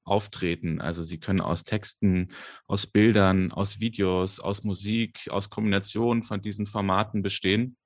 [0.04, 0.82] auftreten.
[0.82, 2.30] Also sie können aus Texten,
[2.68, 7.78] aus Bildern, aus Videos, aus Musik, aus Kombinationen von diesen Formaten bestehen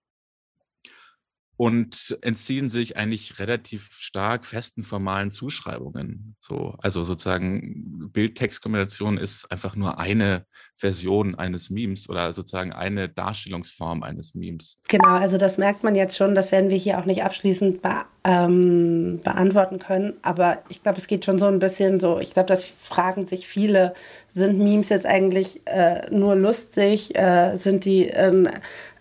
[1.64, 6.36] und entziehen sich eigentlich relativ stark festen formalen Zuschreibungen.
[6.42, 10.46] So, also sozusagen Bild-Text-Kombination ist einfach nur eine
[10.76, 14.82] Version eines Memes oder sozusagen eine Darstellungsform eines Memes.
[14.90, 18.04] Genau, also das merkt man jetzt schon, das werden wir hier auch nicht abschließend be
[18.26, 22.48] ähm, beantworten können, aber ich glaube, es geht schon so ein bisschen so, ich glaube,
[22.48, 23.94] das fragen sich viele,
[24.34, 28.50] sind Memes jetzt eigentlich äh, nur lustig, äh, sind die ein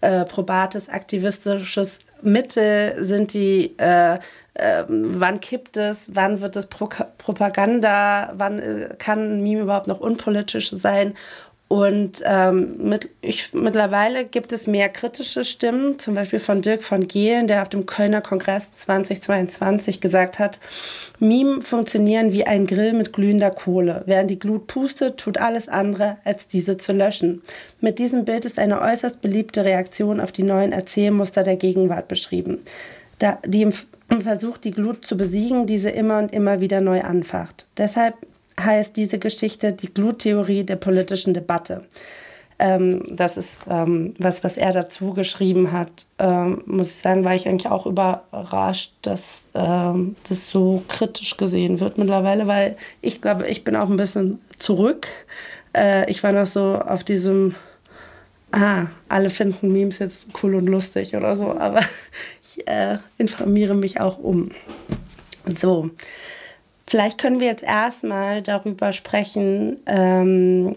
[0.00, 4.18] äh, probates, aktivistisches Mitte sind die, äh,
[4.54, 9.88] äh, wann kippt es, wann wird es Pro Propaganda, wann äh, kann ein Meme überhaupt
[9.88, 11.14] noch unpolitisch sein
[11.72, 17.08] Und ähm, mit, ich, mittlerweile gibt es mehr kritische Stimmen, zum Beispiel von Dirk von
[17.08, 20.58] Gehlen, der auf dem Kölner Kongress 2022 gesagt hat,
[21.18, 24.02] Meme funktionieren wie ein Grill mit glühender Kohle.
[24.04, 27.40] Während die Glut pustet, tut alles andere, als diese zu löschen.
[27.80, 32.58] Mit diesem Bild ist eine äußerst beliebte Reaktion auf die neuen Erzählmuster der Gegenwart beschrieben,
[33.18, 33.72] da, die im
[34.20, 37.66] Versuch, die Glut zu besiegen, diese immer und immer wieder neu anfacht.
[37.78, 38.14] Deshalb
[38.60, 41.84] heißt diese Geschichte die Gluttheorie der politischen Debatte.
[42.62, 46.06] Ähm, das ist ähm, was, was er dazu geschrieben hat.
[46.20, 51.80] Ähm, muss ich sagen, war ich eigentlich auch überrascht, dass ähm, das so kritisch gesehen
[51.80, 55.08] wird mittlerweile, weil ich glaube, ich bin auch ein bisschen zurück.
[55.76, 57.56] Äh, ich war noch so auf diesem,
[58.52, 61.80] ah, alle finden Memes jetzt cool und lustig oder so, aber
[62.42, 64.52] ich äh, informiere mich auch um.
[65.48, 65.90] So.
[66.92, 70.76] Vielleicht können wir jetzt erstmal darüber sprechen, ähm,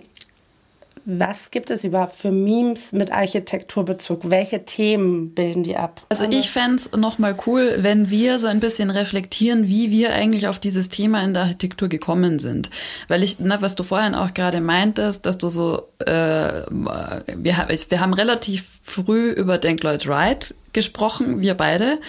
[1.03, 4.29] was gibt es überhaupt für Memes mit Architekturbezug?
[4.29, 6.05] Welche Themen bilden die ab?
[6.07, 10.47] Also ich fände es nochmal cool, wenn wir so ein bisschen reflektieren, wie wir eigentlich
[10.47, 12.69] auf dieses Thema in der Architektur gekommen sind.
[13.09, 17.99] Weil ich, na, was du vorhin auch gerade meintest, dass du so, äh, wir, wir
[17.99, 21.99] haben relativ früh über Denk Lloyd Wright gesprochen, wir beide.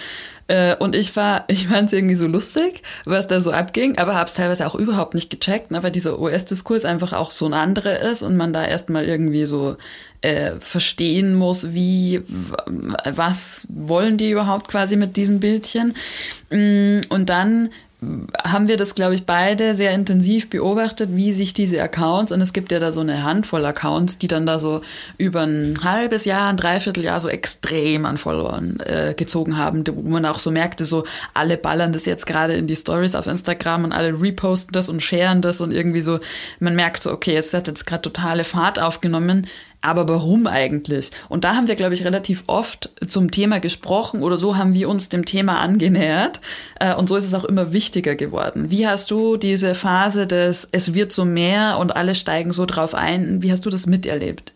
[0.47, 4.15] Äh, und ich war, ich fand es irgendwie so lustig, was da so abging, aber
[4.15, 7.53] habe es teilweise auch überhaupt nicht gecheckt, ne, weil dieser US-Diskurs einfach auch so ein
[7.53, 9.77] anderer ist und man da erstmal irgendwie so
[10.21, 12.21] äh, verstehen muss, wie,
[13.05, 15.93] was wollen die überhaupt quasi mit diesen Bildchen.
[16.49, 17.69] Mm, und dann
[18.43, 22.53] haben wir das, glaube ich, beide sehr intensiv beobachtet, wie sich diese Accounts, und es
[22.53, 24.81] gibt ja da so eine Handvoll Accounts, die dann da so
[25.17, 30.27] über ein halbes Jahr, ein Dreivierteljahr so extrem an Followern äh, gezogen haben, wo man
[30.27, 33.93] auch so merkte, so alle ballern das jetzt gerade in die Stories auf Instagram und
[33.93, 36.19] alle reposten das und sharen das und irgendwie so,
[36.59, 39.47] man merkt so, okay, es hat jetzt gerade totale Fahrt aufgenommen,
[39.81, 41.11] aber warum eigentlich?
[41.29, 44.89] Und da haben wir, glaube ich, relativ oft zum Thema gesprochen oder so haben wir
[44.89, 46.41] uns dem Thema angenähert.
[46.79, 48.71] Äh, und so ist es auch immer wichtiger geworden.
[48.71, 52.95] Wie hast du diese Phase des Es wird so mehr und alle steigen so drauf
[52.95, 54.53] ein, wie hast du das miterlebt?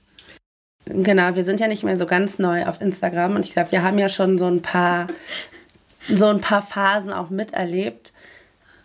[0.85, 3.83] Genau, wir sind ja nicht mehr so ganz neu auf Instagram und ich glaube, wir
[3.83, 5.07] haben ja schon so ein paar,
[6.13, 8.10] so ein paar Phasen auch miterlebt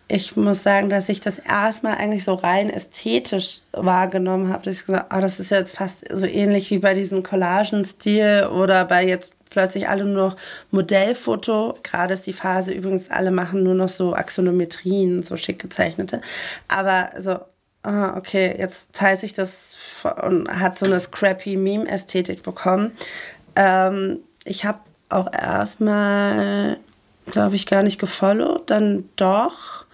[0.09, 4.63] ich muss sagen, dass ich das erstmal eigentlich so rein ästhetisch wahrgenommen habe.
[4.63, 8.85] Dass ich gesagt oh, das ist jetzt fast so ähnlich wie bei diesem Collagenstil oder
[8.85, 10.37] bei jetzt plötzlich alle nur noch
[10.71, 11.77] Modellfoto.
[11.83, 16.21] Gerade ist die Phase übrigens, alle machen nur noch so Axonometrien, so schick gezeichnete.
[16.69, 17.39] Aber so,
[17.83, 19.77] ah, okay, jetzt teilt sich das
[20.21, 22.91] und hat so eine scrappy Meme-Ästhetik bekommen.
[23.55, 26.77] Ähm, ich habe auch erstmal,
[27.25, 29.86] glaube ich, gar nicht gefollowt, dann doch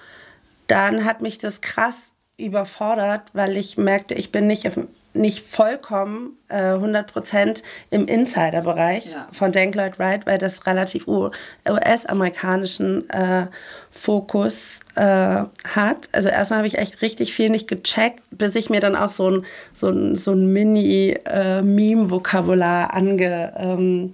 [0.73, 4.71] dann hat mich das krass überfordert, weil ich merkte, ich bin nicht,
[5.13, 9.27] nicht vollkommen äh, 100% im Insider-Bereich ja.
[9.31, 13.45] von Denk Lloyd Wright, weil das relativ US-amerikanischen äh,
[13.91, 16.09] Fokus äh, hat.
[16.11, 19.29] Also erstmal habe ich echt richtig viel nicht gecheckt, bis ich mir dann auch so
[19.29, 24.11] ein, so ein, so ein Mini-Meme-Vokabular äh, ange, ähm,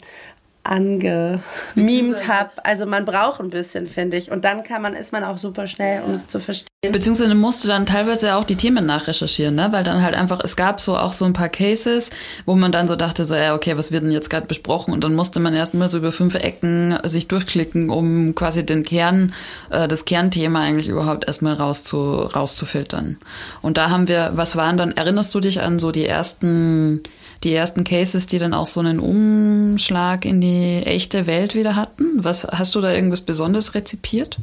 [0.70, 2.52] angemimt habe.
[2.64, 4.32] Also man braucht ein bisschen, finde ich.
[4.32, 6.68] Und dann kann man, ist man auch super schnell, um es zu verstehen.
[6.82, 9.68] Beziehungsweise musste dann teilweise auch die Themen nachrecherchieren, ne?
[9.72, 12.10] Weil dann halt einfach, es gab so auch so ein paar Cases,
[12.46, 14.94] wo man dann so dachte, so, ja, okay, was wird denn jetzt gerade besprochen?
[14.94, 19.34] Und dann musste man erstmal so über fünf Ecken sich durchklicken, um quasi den Kern,
[19.72, 23.18] äh, das Kernthema eigentlich überhaupt erstmal rauszu, rauszufiltern.
[23.62, 27.04] Und da haben wir, was waren dann, erinnerst du dich an so die ersten
[27.44, 32.24] die ersten Cases, die dann auch so einen Umschlag in die echte Welt wieder hatten?
[32.24, 34.38] Was hast du da irgendwas Besonderes rezipiert?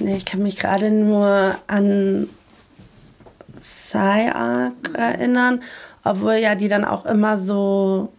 [0.00, 2.28] Ich kann mich gerade nur an
[3.60, 5.62] Psyark erinnern,
[6.04, 8.12] obwohl ja die dann auch immer so,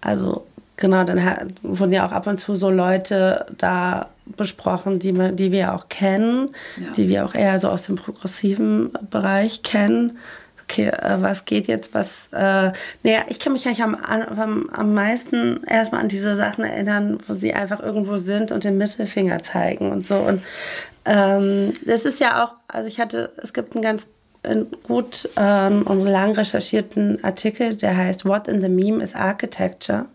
[0.00, 1.20] also genau, dann
[1.62, 6.50] wurden ja auch ab und zu so Leute da besprochen, die, die wir auch kennen,
[6.76, 6.92] ja.
[6.92, 10.18] die wir auch eher so aus dem progressiven Bereich kennen
[10.70, 15.64] okay, äh, was geht jetzt, was, äh, naja, ich kann mich eigentlich am, am, meisten
[15.64, 20.06] erstmal an diese Sachen erinnern, wo sie einfach irgendwo sind und den Mittelfinger zeigen und
[20.06, 20.16] so.
[20.16, 20.42] Und
[21.04, 24.06] ähm, das ist ja auch, also ich hatte, es gibt einen ganz
[24.84, 30.06] gut ähm, und lang recherchierten Artikel, der heißt What in the Meme is Architecture?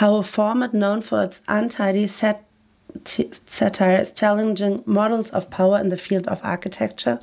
[0.00, 2.36] How a format known for its untidy set
[3.04, 7.18] satire is challenging models of power in the field of architecture.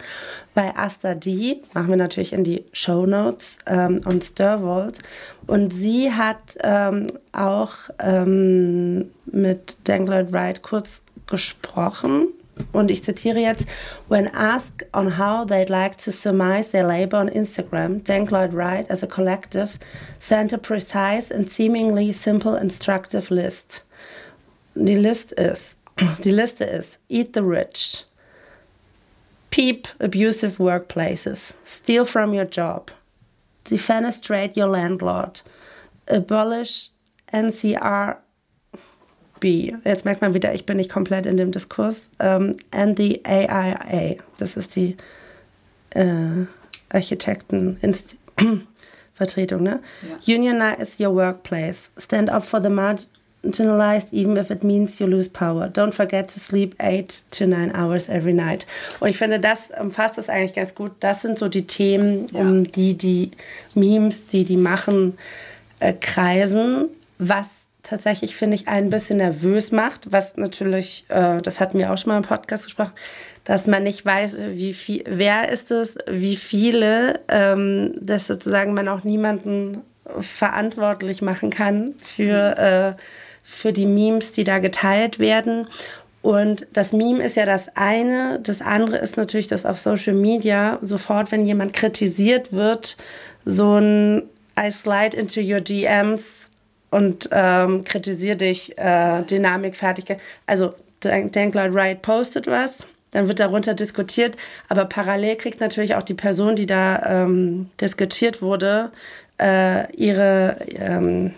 [0.53, 4.99] Bei Asta D machen wir natürlich in die Show Notes ähm, und Stirvold.
[5.47, 12.33] Und sie hat ähm, auch ähm, mit Dangled Wright kurz gesprochen
[12.71, 13.65] und ich zitiere jetzt,
[14.07, 18.89] when asked on how they'd like to surmise their labor on Instagram, Dan Lloyd Wright
[18.89, 19.79] as a collective
[20.19, 23.83] sent a precise and seemingly simple instructive list.
[24.79, 25.75] Die List ist,
[26.23, 28.05] die Liste ist, eat the rich,
[29.51, 32.91] peep abusive workplaces, steal from your job,
[33.65, 35.43] defenestrate your landlord,
[36.07, 36.91] abolish
[37.33, 38.15] NCR
[39.41, 39.73] B.
[39.83, 42.07] Jetzt merkt man wieder, ich bin nicht komplett in dem Diskurs.
[42.19, 44.95] Ähm, and the AIA, das ist die
[45.91, 46.45] äh,
[46.89, 48.07] Architektenvertretung,
[49.63, 49.81] ne?
[50.25, 50.35] Ja.
[50.35, 51.89] Unionize your workplace.
[51.97, 52.69] Stand up for the
[53.43, 55.67] marginalized, even if it means you lose power.
[55.67, 58.65] Don't forget to sleep eight to nine hours every night.
[58.99, 60.91] Und ich finde, das umfasst das eigentlich ganz gut.
[60.99, 62.41] Das sind so die Themen, ja.
[62.41, 63.31] um die die
[63.75, 65.17] Memes, die die machen,
[65.79, 66.89] äh, kreisen.
[67.17, 67.47] Was
[67.83, 72.11] tatsächlich, finde ich, ein bisschen nervös macht, was natürlich, äh, das hatten wir auch schon
[72.11, 72.93] mal im Podcast gesprochen,
[73.45, 78.87] dass man nicht weiß, wie viel, wer ist es, wie viele, ähm, dass sozusagen man
[78.87, 79.81] auch niemanden
[80.19, 82.57] verantwortlich machen kann für,
[82.97, 83.01] äh,
[83.49, 85.67] für die Memes, die da geteilt werden.
[86.21, 88.39] Und das Meme ist ja das eine.
[88.43, 92.95] Das andere ist natürlich, dass auf Social Media sofort, wenn jemand kritisiert wird,
[93.45, 94.23] so ein
[94.59, 96.49] I slide into your DMs
[96.91, 100.19] und ähm, kritisiere dich, äh, Dynamik, Fertigkeit.
[100.45, 104.35] Also Denk Lloyd Wright postet was, dann wird darunter diskutiert,
[104.67, 108.91] aber parallel kriegt natürlich auch die Person, die da ähm, diskutiert wurde,
[109.39, 111.33] äh, ihre, ähm,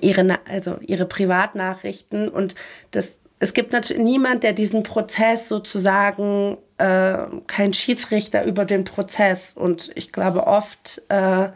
[0.00, 2.54] ihre, also ihre Privatnachrichten und
[2.90, 9.52] das es gibt natürlich niemand, der diesen Prozess sozusagen, äh, kein Schiedsrichter über den Prozess.
[9.54, 11.48] Und ich glaube, oft äh,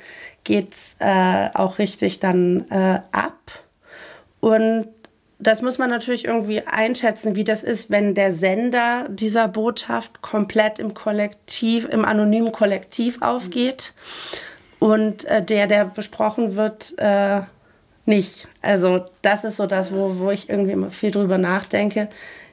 [0.44, 3.38] geht's äh, auch richtig dann äh, ab.
[4.40, 4.88] Und
[5.38, 10.78] das muss man natürlich irgendwie einschätzen, wie das ist, wenn der Sender dieser Botschaft komplett
[10.78, 13.92] im Kollektiv, im anonymen Kollektiv aufgeht
[14.78, 17.42] und äh, der, der besprochen wird, äh,
[18.06, 18.48] nicht.
[18.62, 22.08] Also das ist so das, wo, wo ich irgendwie immer viel drüber nachdenke,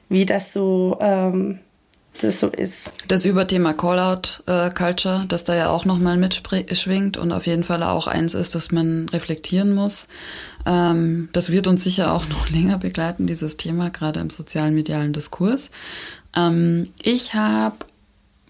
[0.08, 1.60] wie das so ähm,
[2.20, 2.90] das so ist.
[3.08, 8.06] Das Überthema Callout-Culture, äh, das da ja auch nochmal mitschwingt und auf jeden Fall auch
[8.06, 10.08] eins ist, dass man reflektieren muss.
[10.66, 15.12] Ähm, das wird uns sicher auch noch länger begleiten, dieses Thema, gerade im sozialen medialen
[15.12, 15.70] Diskurs.
[16.36, 17.76] Ähm, ich habe,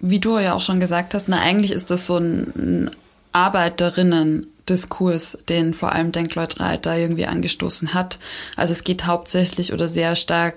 [0.00, 2.90] wie du ja auch schon gesagt hast, na eigentlich ist das so ein, ein
[3.32, 8.18] Arbeiterinnen Diskurs, den vor allem Denkleut Reiter irgendwie angestoßen hat.
[8.57, 10.57] Also es geht hauptsächlich oder sehr stark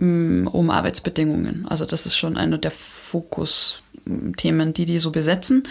[0.00, 1.66] Mm, um Arbeitsbedingungen.
[1.68, 5.64] Also das ist schon einer der Fokusthemen, die die so besetzen.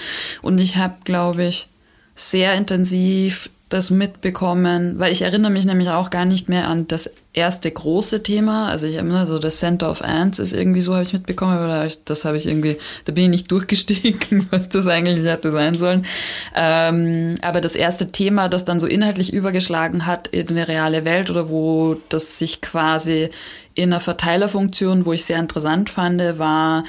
[0.43, 1.67] Und ich habe, glaube ich,
[2.13, 7.11] sehr intensiv das mitbekommen, weil ich erinnere mich nämlich auch gar nicht mehr an das
[7.33, 8.67] erste große Thema.
[8.67, 11.87] Also ich erinnere so das Center of Ants ist irgendwie so, habe ich mitbekommen, aber
[12.05, 16.03] das habe ich irgendwie, da bin ich nicht durchgestiegen, was das eigentlich hätte sein sollen.
[16.55, 21.29] Ähm, aber das erste Thema, das dann so inhaltlich übergeschlagen hat in eine reale Welt
[21.29, 23.29] oder wo das sich quasi
[23.75, 26.83] in einer Verteilerfunktion, wo ich sehr interessant fand, war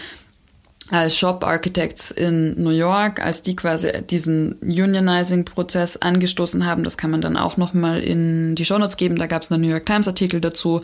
[0.91, 6.85] als Shop Architects in New York, als die quasi diesen Unionizing-Prozess angestoßen haben.
[6.85, 9.17] Das kann man dann auch nochmal in die Shownotes geben.
[9.17, 10.83] Da gab es einen New York Times-Artikel dazu.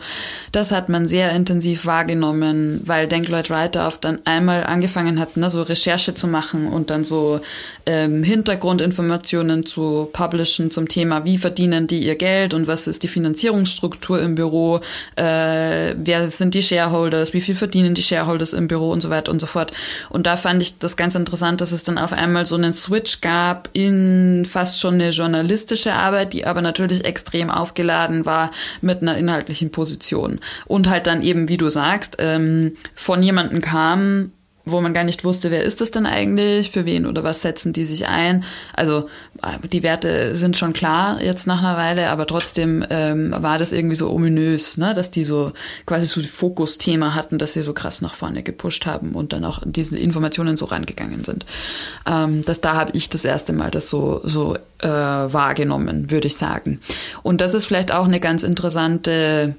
[0.51, 5.49] Das hat man sehr intensiv wahrgenommen, weil Denk Lloyd auf dann einmal angefangen hat, ne,
[5.49, 7.39] so Recherche zu machen und dann so
[7.85, 13.07] ähm, Hintergrundinformationen zu publishen zum Thema, wie verdienen die ihr Geld und was ist die
[13.07, 14.79] Finanzierungsstruktur im Büro,
[15.15, 19.31] äh, wer sind die Shareholders, wie viel verdienen die Shareholders im Büro und so weiter
[19.31, 19.71] und so fort.
[20.09, 23.21] Und da fand ich das ganz interessant, dass es dann auf einmal so einen Switch
[23.21, 29.17] gab in fast schon eine journalistische Arbeit, die aber natürlich extrem aufgeladen war mit einer
[29.17, 30.39] inhaltlichen Position.
[30.65, 34.31] Und halt dann eben, wie du sagst, ähm, von jemandem kam,
[34.71, 37.73] wo man gar nicht wusste, wer ist das denn eigentlich, für wen oder was setzen
[37.73, 38.43] die sich ein.
[38.73, 39.09] Also
[39.41, 43.71] äh, die Werte sind schon klar jetzt nach einer Weile, aber trotzdem ähm, war das
[43.71, 44.93] irgendwie so ominös, ne?
[44.93, 45.51] dass die so
[45.85, 49.61] quasi so Fokusthema hatten, dass sie so krass nach vorne gepusht haben und dann auch
[49.65, 51.45] diese Informationen so rangegangen sind.
[52.05, 56.37] Ähm, das, da habe ich das erste Mal das so, so äh, wahrgenommen, würde ich
[56.37, 56.79] sagen.
[57.23, 59.55] Und das ist vielleicht auch eine ganz interessante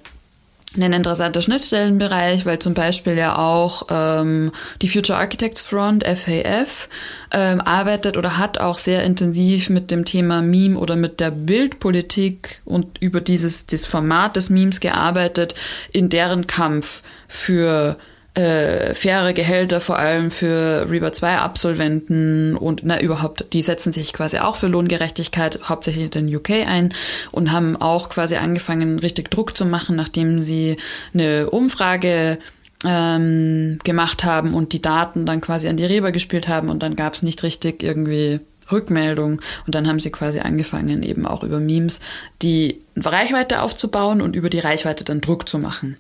[0.85, 6.89] ein interessanter Schnittstellenbereich, weil zum Beispiel ja auch ähm, die Future Architects Front, FAF,
[7.31, 12.63] ähm, arbeitet oder hat auch sehr intensiv mit dem Thema Meme oder mit der Bildpolitik
[12.65, 15.55] und über dieses das Format des Memes gearbeitet
[15.93, 17.97] in deren Kampf für
[18.39, 24.13] äh, faire Gehälter, vor allem für Reba 2 Absolventen und na überhaupt, die setzen sich
[24.13, 26.95] quasi auch für Lohngerechtigkeit hauptsächlich in den UK ein
[27.33, 30.77] und haben auch quasi angefangen, richtig Druck zu machen, nachdem sie
[31.13, 32.39] eine Umfrage
[32.85, 36.95] ähm, gemacht haben und die Daten dann quasi an die Reber gespielt haben und dann
[36.95, 38.39] gab es nicht richtig irgendwie
[38.71, 41.99] Rückmeldung und dann haben sie quasi angefangen, eben auch über Memes
[42.43, 45.97] die Reichweite aufzubauen und über die Reichweite dann Druck zu machen.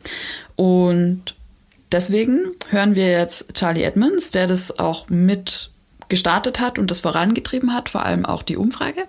[0.55, 1.35] Und
[1.93, 5.71] deswegen hören wir jetzt Charlie Edmonds, der das auch mit
[6.09, 9.05] gestartet hat und das vorangetrieben hat, vor allem auch die Umfrage.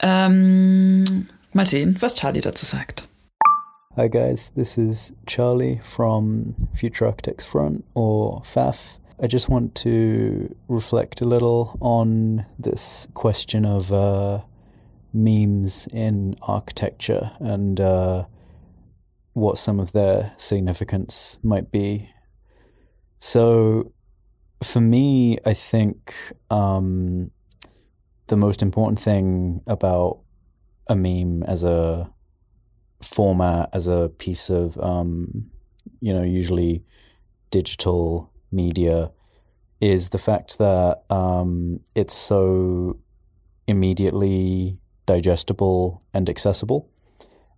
[0.00, 3.08] Ähm, mal sehen, was Charlie dazu sagt.
[3.96, 8.98] Hi guys, this is Charlie from Future Architects Front or FAF.
[9.22, 14.40] I just want to reflect a little on this question of uh,
[15.12, 18.24] memes in architecture and uh,
[19.34, 22.10] what some of their significance might be.
[23.26, 23.90] So,
[24.62, 26.14] for me, I think
[26.50, 27.30] um,
[28.26, 30.18] the most important thing about
[30.88, 32.10] a meme as a
[33.00, 35.50] format as a piece of um,
[36.00, 36.84] you know usually
[37.50, 39.10] digital media
[39.80, 42.98] is the fact that um, it's so
[43.66, 46.90] immediately digestible and accessible,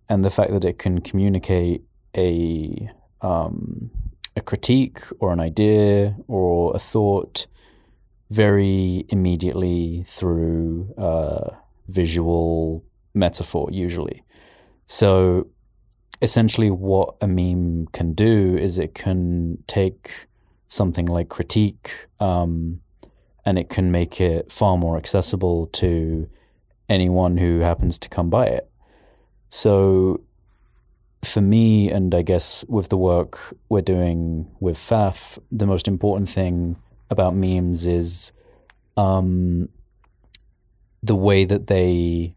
[0.07, 1.83] and the fact that it can communicate
[2.15, 2.89] a
[3.19, 3.91] um,
[4.37, 7.47] a critique or an idea or a thought
[8.29, 10.93] very immediately through
[11.87, 12.83] visual
[13.13, 14.23] metaphor, usually.
[14.85, 15.47] So
[16.21, 20.27] essentially, what a meme can do is it can take
[20.67, 22.81] something like critique um,
[23.45, 26.29] and it can make it far more accessible to
[26.89, 28.69] anyone who happens to come by it.
[29.49, 30.21] So,
[31.23, 36.29] for me, and I guess with the work we're doing with FAF, the most important
[36.29, 36.75] thing
[37.09, 38.31] about memes is
[38.95, 39.69] um,
[41.03, 42.35] the way that they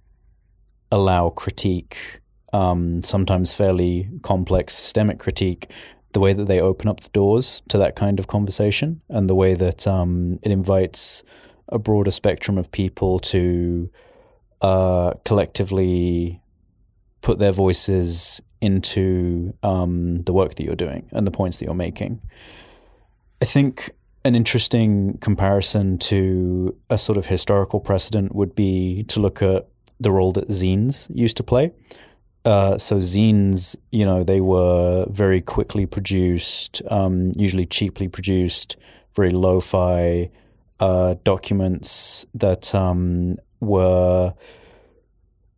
[0.92, 2.20] allow critique
[2.52, 5.70] um, sometimes fairly complex systemic critique,
[6.12, 9.34] the way that they open up the doors to that kind of conversation and the
[9.34, 11.22] way that um, it invites
[11.68, 13.88] a broader spectrum of people to
[14.62, 16.40] uh, collectively
[17.20, 21.74] put their voices into um, the work that you're doing and the points that you're
[21.74, 22.20] making.
[23.40, 23.90] I think
[24.24, 29.66] an interesting comparison to a sort of historical precedent would be to look at
[29.98, 31.72] the role that zines used to play
[32.44, 38.76] uh, so zines, you know, they were very quickly produced, um, usually cheaply produced,
[39.14, 40.30] very lo-fi
[40.78, 44.32] uh, documents that um, were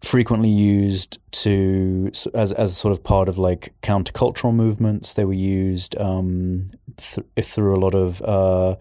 [0.02, 5.12] frequently used to as as sort of part of like countercultural movements.
[5.14, 8.76] They were used um, th- through a lot of uh,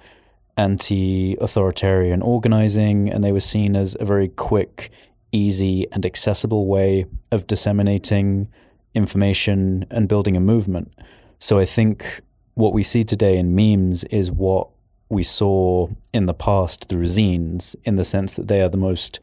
[0.58, 4.92] anti-authoritarian organizing, and they were seen as a very quick
[5.32, 8.48] easy, and accessible way of disseminating
[8.94, 10.94] information and building a movement.
[11.40, 12.22] So I think
[12.56, 14.68] what we see today in memes is what
[15.10, 19.20] we saw in the past through zines, in the sense that they are the most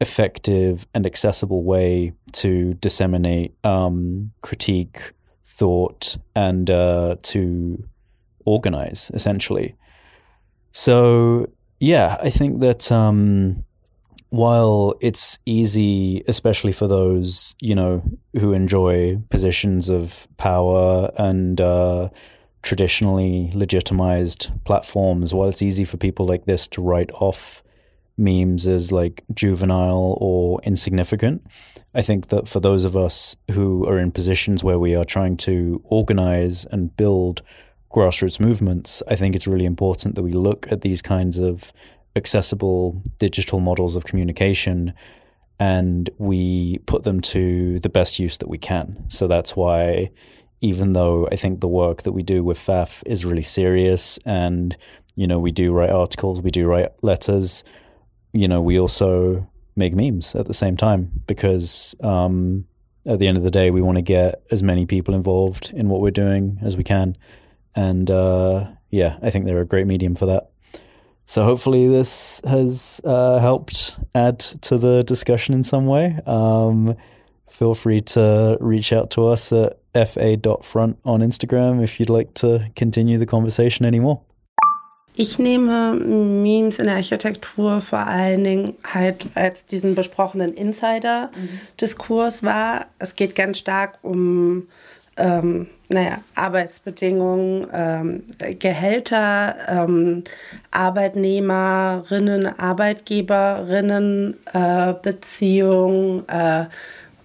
[0.00, 5.12] effective and accessible way to disseminate um, critique,
[5.46, 7.82] thought, and uh, to
[8.44, 9.74] organize, essentially.
[10.72, 11.48] So,
[11.80, 13.64] yeah, I think that um,
[14.30, 18.02] while it's easy, especially for those you know
[18.38, 22.08] who enjoy positions of power and uh,
[22.62, 27.62] traditionally legitimized platforms, while it's easy for people like this to write off
[28.18, 31.46] memes as like juvenile or insignificant,
[31.94, 35.36] I think that for those of us who are in positions where we are trying
[35.38, 37.42] to organize and build
[37.90, 41.72] grassroots movements, I think it's really important that we look at these kinds of
[42.16, 44.92] accessible digital models of communication
[45.60, 49.04] and we put them to the best use that we can.
[49.08, 50.10] So that's why,
[50.60, 54.76] even though I think the work that we do with FAF is really serious and,
[55.16, 57.64] you know, we do write articles, we do write letters,
[58.32, 62.66] you know, we also make memes at the same time because um,
[63.06, 65.88] at the end of the day, we want to get as many people involved in
[65.88, 67.16] what we're doing as we can.
[67.74, 70.50] And uh, yeah, I think they're a great medium for that.
[71.24, 76.18] So hopefully this has uh, helped add to the discussion in some way.
[76.26, 76.96] Um,
[77.50, 82.70] feel free to reach out to us at fa.front on Instagram if you'd like to
[82.76, 84.22] continue the conversation anymore.
[85.20, 92.86] Ich nehme Memes in der Architektur vor allen Dingen halt als diesen besprochenen Insider-Diskurs wahr.
[93.00, 94.68] Es geht ganz stark um
[95.16, 98.22] ähm, naja, Arbeitsbedingungen, ähm,
[98.60, 100.22] Gehälter, ähm,
[100.70, 106.66] Arbeitnehmerinnen, Arbeitgeberinnen, äh, Beziehungen, äh,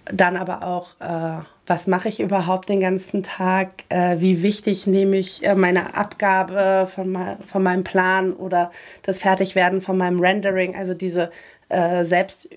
[0.06, 3.84] dann aber auch, äh, was mache ich überhaupt den ganzen Tag?
[3.88, 8.70] Äh, wie wichtig nehme ich äh, meine Abgabe von, mein, von meinem Plan oder
[9.02, 10.76] das Fertigwerden von meinem Rendering?
[10.76, 11.30] Also diese
[11.70, 12.48] äh, Selbst,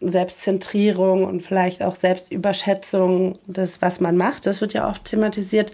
[0.00, 4.46] Selbstzentrierung und vielleicht auch Selbstüberschätzung des, was man macht.
[4.46, 5.72] Das wird ja oft thematisiert.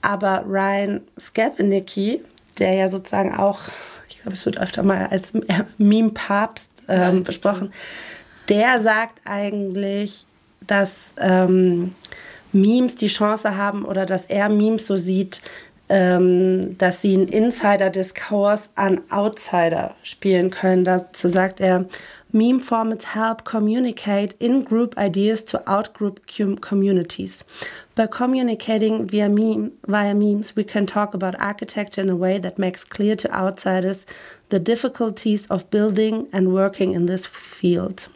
[0.00, 2.22] Aber Ryan Scapanicki,
[2.58, 3.60] der ja sozusagen auch,
[4.08, 5.32] ich glaube, es wird öfter mal als
[5.78, 7.72] Meme-Papst ähm, ja, besprochen,
[8.48, 10.27] der sagt eigentlich,
[10.68, 11.94] dass ähm,
[12.52, 15.42] Memes die Chance haben oder dass er Memes so sieht,
[15.88, 20.84] ähm, dass sie einen Insider-Diskurs an Outsider spielen können.
[20.84, 21.86] Dazu sagt er,
[22.30, 26.20] Meme formats help communicate in-group ideas to out-group
[26.60, 27.42] communities.
[27.94, 32.58] By communicating via, meme, via memes, we can talk about architecture in a way that
[32.58, 34.04] makes clear to outsiders
[34.50, 38.10] the difficulties of building and working in this field.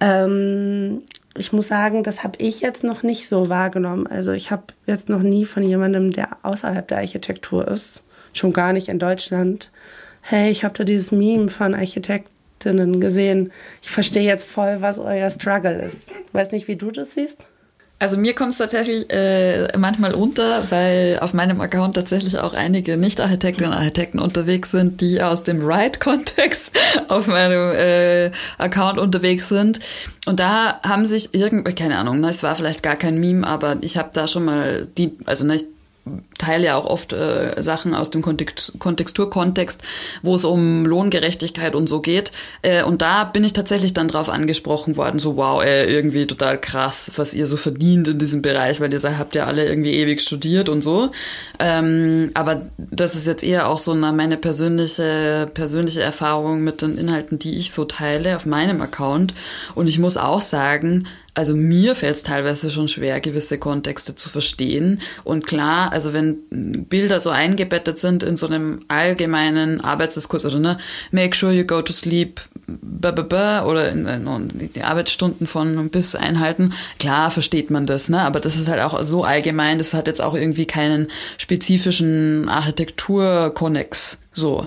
[0.00, 1.02] Ähm,
[1.36, 4.06] ich muss sagen, das habe ich jetzt noch nicht so wahrgenommen.
[4.06, 8.72] Also ich habe jetzt noch nie von jemandem, der außerhalb der Architektur ist, schon gar
[8.72, 9.70] nicht in Deutschland,
[10.20, 13.52] hey, ich habe da dieses Meme von Architektinnen gesehen.
[13.82, 16.12] Ich verstehe jetzt voll, was euer Struggle ist.
[16.32, 17.44] Weiß nicht, wie du das siehst.
[18.04, 22.98] Also mir kommt es tatsächlich äh, manchmal unter, weil auf meinem Account tatsächlich auch einige
[22.98, 26.72] Nicht-Architektinnen und Architekten unterwegs sind, die aus dem Right-Kontext
[27.08, 29.80] auf meinem äh, Account unterwegs sind.
[30.26, 33.78] Und da haben sich irgendwie, keine Ahnung, ne, es war vielleicht gar kein Meme, aber
[33.80, 35.64] ich habe da schon mal die, also ne, ich
[36.36, 39.82] teile ja auch oft äh, Sachen aus dem Kontext, Kontexturkontext,
[40.22, 42.32] wo es um Lohngerechtigkeit und so geht.
[42.60, 46.60] Äh, und da bin ich tatsächlich dann drauf angesprochen worden, so wow, ey, irgendwie total
[46.60, 49.92] krass, was ihr so verdient in diesem Bereich, weil ihr sagt, habt ja alle irgendwie
[49.92, 51.10] ewig studiert und so.
[51.58, 56.98] Ähm, aber das ist jetzt eher auch so eine, meine persönliche, persönliche Erfahrung mit den
[56.98, 59.32] Inhalten, die ich so teile auf meinem Account.
[59.74, 64.28] Und ich muss auch sagen, also mir fällt es teilweise schon schwer, gewisse Kontexte zu
[64.28, 65.00] verstehen.
[65.24, 66.38] Und klar, also wenn
[66.88, 70.78] Bilder so eingebettet sind in so einem allgemeinen Arbeitsdiskurs oder ne,
[71.10, 77.30] make sure you go to sleep, oder in, in, die Arbeitsstunden von bis einhalten, klar
[77.30, 78.22] versteht man das, ne?
[78.22, 84.18] Aber das ist halt auch so allgemein, das hat jetzt auch irgendwie keinen spezifischen Architekturkonnex.
[84.32, 84.66] So.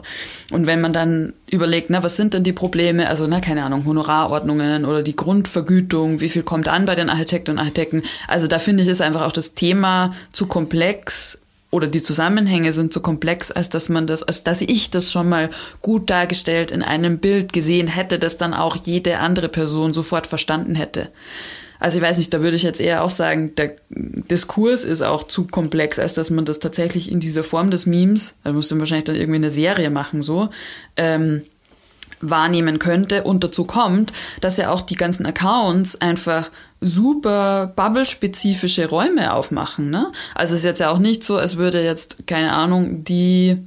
[0.52, 3.08] Und wenn man dann überlegt, na, was sind denn die Probleme?
[3.08, 7.52] Also, na, keine Ahnung, Honorarordnungen oder die Grundvergütung, wie viel kommt an bei den Architekten
[7.52, 8.04] und Architekten?
[8.28, 11.40] Also, da finde ich, ist einfach auch das Thema zu komplex
[11.70, 15.28] oder die Zusammenhänge sind so komplex, als dass man das, als dass ich das schon
[15.28, 15.50] mal
[15.82, 20.76] gut dargestellt in einem Bild gesehen hätte, das dann auch jede andere Person sofort verstanden
[20.76, 21.10] hätte.
[21.80, 25.24] Also ich weiß nicht, da würde ich jetzt eher auch sagen, der Diskurs ist auch
[25.24, 28.80] zu komplex, als dass man das tatsächlich in dieser Form des Memes, da muss man
[28.80, 30.50] wahrscheinlich dann irgendwie eine Serie machen, so,
[30.96, 31.44] ähm,
[32.22, 33.24] wahrnehmen könnte.
[33.24, 36.50] Und dazu kommt, dass ja auch die ganzen Accounts einfach
[36.80, 39.90] super bubble-spezifische Räume aufmachen.
[39.90, 40.12] Ne?
[40.36, 43.58] Also es ist jetzt ja auch nicht so, als würde jetzt, keine Ahnung, die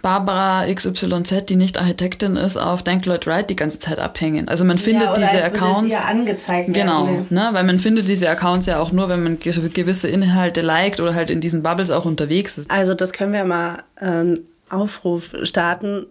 [0.00, 4.48] Barbara XYZ, die nicht Architektin ist, auf Dank Lloyd Wright die ganze Zeit abhängen.
[4.48, 5.92] Also man findet ja, diese Accounts.
[5.92, 7.48] Ja angezeigt genau, werden, ne?
[7.52, 11.30] weil man findet diese Accounts ja auch nur, wenn man gewisse Inhalte liked oder halt
[11.30, 12.70] in diesen Bubbles auch unterwegs ist.
[12.70, 14.40] Also das können wir mal ähm,
[14.70, 16.06] Aufruf starten.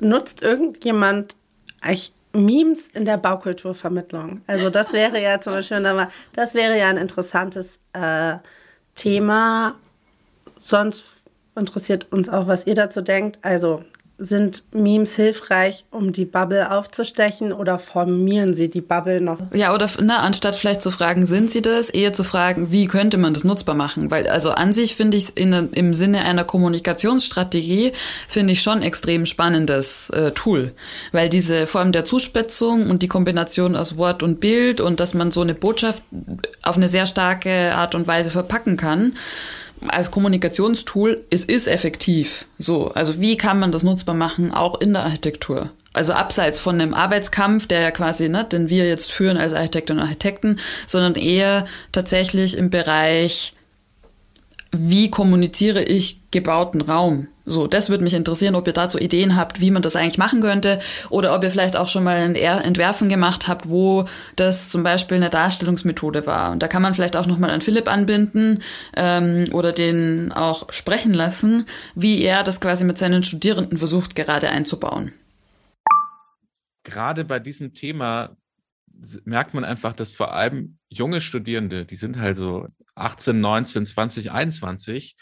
[0.00, 1.36] Nutzt irgendjemand
[2.32, 4.42] Memes in der Baukulturvermittlung?
[4.46, 8.36] Also das wäre ja zum Beispiel, das wäre ja ein interessantes äh,
[8.94, 9.76] Thema.
[10.64, 11.04] Sonst
[11.56, 13.38] interessiert uns auch, was ihr dazu denkt.
[13.42, 13.84] Also
[14.18, 19.38] sind Memes hilfreich, um die Bubble aufzustechen oder formieren sie die Bubble noch?
[19.52, 23.18] Ja, oder na, anstatt vielleicht zu fragen, sind sie das, eher zu fragen, wie könnte
[23.18, 24.10] man das nutzbar machen?
[24.10, 27.92] Weil also an sich finde ich es im Sinne einer Kommunikationsstrategie,
[28.26, 30.72] finde ich schon extrem spannendes äh, Tool.
[31.12, 35.30] Weil diese Form der Zuspitzung und die Kombination aus Wort und Bild und dass man
[35.30, 36.02] so eine Botschaft
[36.62, 39.12] auf eine sehr starke Art und Weise verpacken kann,
[39.90, 42.46] als Kommunikationstool, es ist effektiv.
[42.58, 45.70] So, also wie kann man das nutzbar machen, auch in der Architektur?
[45.92, 50.02] Also abseits von dem Arbeitskampf, der ja quasi, ne, den wir jetzt führen als Architektinnen
[50.02, 53.54] und Architekten, sondern eher tatsächlich im Bereich,
[54.72, 57.28] wie kommuniziere ich gebauten Raum?
[57.48, 60.40] So, das würde mich interessieren, ob ihr dazu Ideen habt, wie man das eigentlich machen
[60.40, 60.80] könnte
[61.10, 65.16] oder ob ihr vielleicht auch schon mal ein Entwerfen gemacht habt, wo das zum Beispiel
[65.16, 66.50] eine Darstellungsmethode war.
[66.50, 68.64] Und da kann man vielleicht auch nochmal an Philipp anbinden
[68.96, 74.48] ähm, oder den auch sprechen lassen, wie er das quasi mit seinen Studierenden versucht gerade
[74.48, 75.12] einzubauen.
[76.82, 78.36] Gerade bei diesem Thema
[79.24, 82.66] merkt man einfach, dass vor allem junge Studierende, die sind halt so
[82.96, 85.16] 18, 19, 20, 21,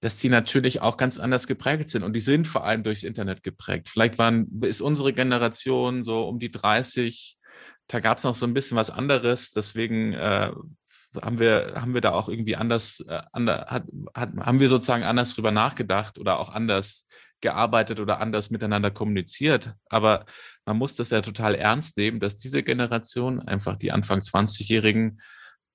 [0.00, 2.02] dass die natürlich auch ganz anders geprägt sind.
[2.02, 3.88] Und die sind vor allem durchs Internet geprägt.
[3.88, 7.36] Vielleicht waren, ist unsere Generation so um die 30,
[7.86, 9.50] da gab es noch so ein bisschen was anderes.
[9.50, 10.52] Deswegen äh,
[11.20, 13.84] haben wir, haben wir da auch irgendwie anders, äh, ander, hat,
[14.14, 17.06] hat, haben wir sozusagen anders drüber nachgedacht oder auch anders
[17.42, 19.74] gearbeitet oder anders miteinander kommuniziert.
[19.88, 20.24] Aber
[20.64, 25.20] man muss das ja total ernst nehmen, dass diese Generation, einfach die Anfang 20-Jährigen,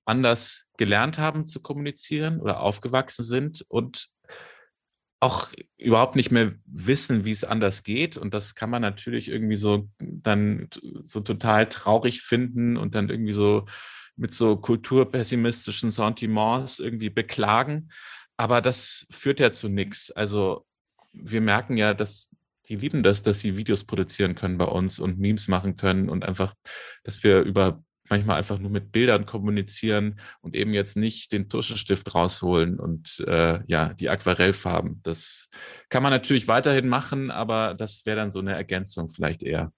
[0.06, 4.08] anders gelernt haben zu kommunizieren oder aufgewachsen sind und
[5.26, 8.16] auch überhaupt nicht mehr wissen, wie es anders geht.
[8.16, 10.68] Und das kann man natürlich irgendwie so dann
[11.02, 13.64] so total traurig finden und dann irgendwie so
[14.16, 17.90] mit so kulturpessimistischen Sentiments irgendwie beklagen.
[18.36, 20.12] Aber das führt ja zu nichts.
[20.12, 20.64] Also
[21.12, 22.34] wir merken ja, dass
[22.68, 26.24] die lieben das, dass sie Videos produzieren können bei uns und Memes machen können und
[26.24, 26.54] einfach,
[27.04, 32.14] dass wir über manchmal einfach nur mit Bildern kommunizieren und eben jetzt nicht den Tuschenstift
[32.14, 35.00] rausholen und äh, ja, die Aquarellfarben.
[35.02, 35.48] Das
[35.88, 39.72] kann man natürlich weiterhin machen, aber das wäre dann so eine Ergänzung vielleicht eher.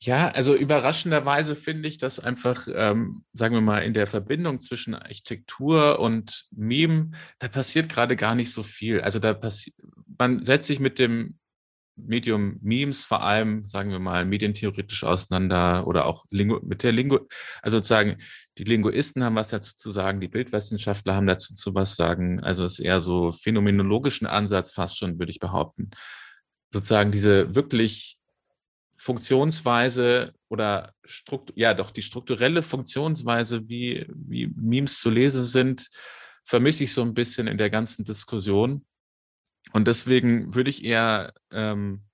[0.00, 4.94] Ja, also überraschenderweise finde ich, dass einfach, ähm, sagen wir mal, in der Verbindung zwischen
[4.94, 9.00] Architektur und Meme, da passiert gerade gar nicht so viel.
[9.00, 9.74] Also da passiert,
[10.18, 11.38] man setzt sich mit dem
[11.96, 17.18] Medium Memes vor allem, sagen wir mal, medientheoretisch auseinander oder auch Lingu mit der Lingu,
[17.62, 18.16] also sozusagen
[18.58, 22.40] die Linguisten haben was dazu zu sagen, die Bildwissenschaftler haben dazu zu was sagen.
[22.40, 25.90] Also es ist eher so phänomenologischen Ansatz fast schon, würde ich behaupten.
[26.72, 28.18] Sozusagen diese wirklich
[28.96, 35.88] Funktionsweise oder Struktur, ja doch die strukturelle Funktionsweise, wie, wie Memes zu lesen sind,
[36.44, 38.84] vermisse ich so ein bisschen in der ganzen Diskussion.
[39.74, 42.04] Und deswegen würde ich eher, ähm,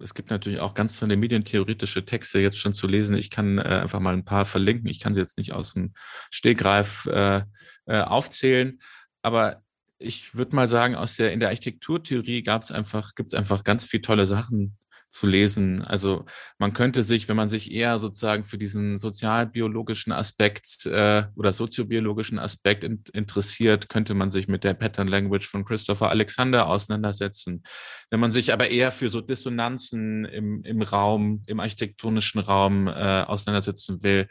[0.00, 3.16] es gibt natürlich auch ganz tolle medientheoretische Texte jetzt schon zu lesen.
[3.16, 4.90] Ich kann äh, einfach mal ein paar verlinken.
[4.90, 5.94] Ich kann sie jetzt nicht aus dem
[6.30, 7.42] Stehgreif äh,
[7.86, 8.80] äh, aufzählen,
[9.22, 9.62] aber
[9.98, 13.62] ich würde mal sagen, aus der in der Architekturtheorie gab es einfach, gibt es einfach
[13.62, 14.76] ganz viele tolle Sachen,
[15.10, 15.82] zu lesen.
[15.82, 16.24] Also
[16.58, 22.38] man könnte sich, wenn man sich eher sozusagen für diesen sozialbiologischen Aspekt äh, oder soziobiologischen
[22.38, 27.62] Aspekt in, interessiert, könnte man sich mit der Pattern Language von Christopher Alexander auseinandersetzen.
[28.10, 32.92] Wenn man sich aber eher für so Dissonanzen im, im Raum, im architektonischen Raum äh,
[32.92, 34.28] auseinandersetzen will,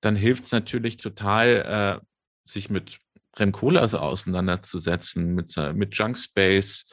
[0.00, 2.06] dann hilft es natürlich total, äh,
[2.50, 2.98] sich mit
[3.38, 6.86] Rem Koolhaas auseinanderzusetzen, mit, mit Junk Space.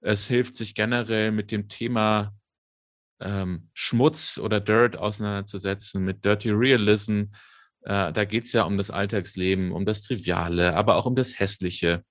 [0.00, 2.32] Es hilft sich generell mit dem Thema
[3.20, 7.24] ähm, Schmutz oder Dirt auseinanderzusetzen, mit Dirty Realism.
[7.82, 11.38] Äh, da geht es ja um das Alltagsleben, um das Triviale, aber auch um das
[11.38, 12.04] Hässliche,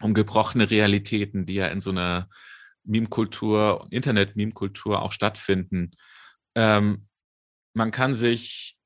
[0.00, 2.28] um gebrochene Realitäten, die ja in so einer
[2.84, 5.92] Meme-Kultur, Internet-Meme-Kultur auch stattfinden.
[6.54, 7.06] Ähm,
[7.74, 8.78] man kann sich,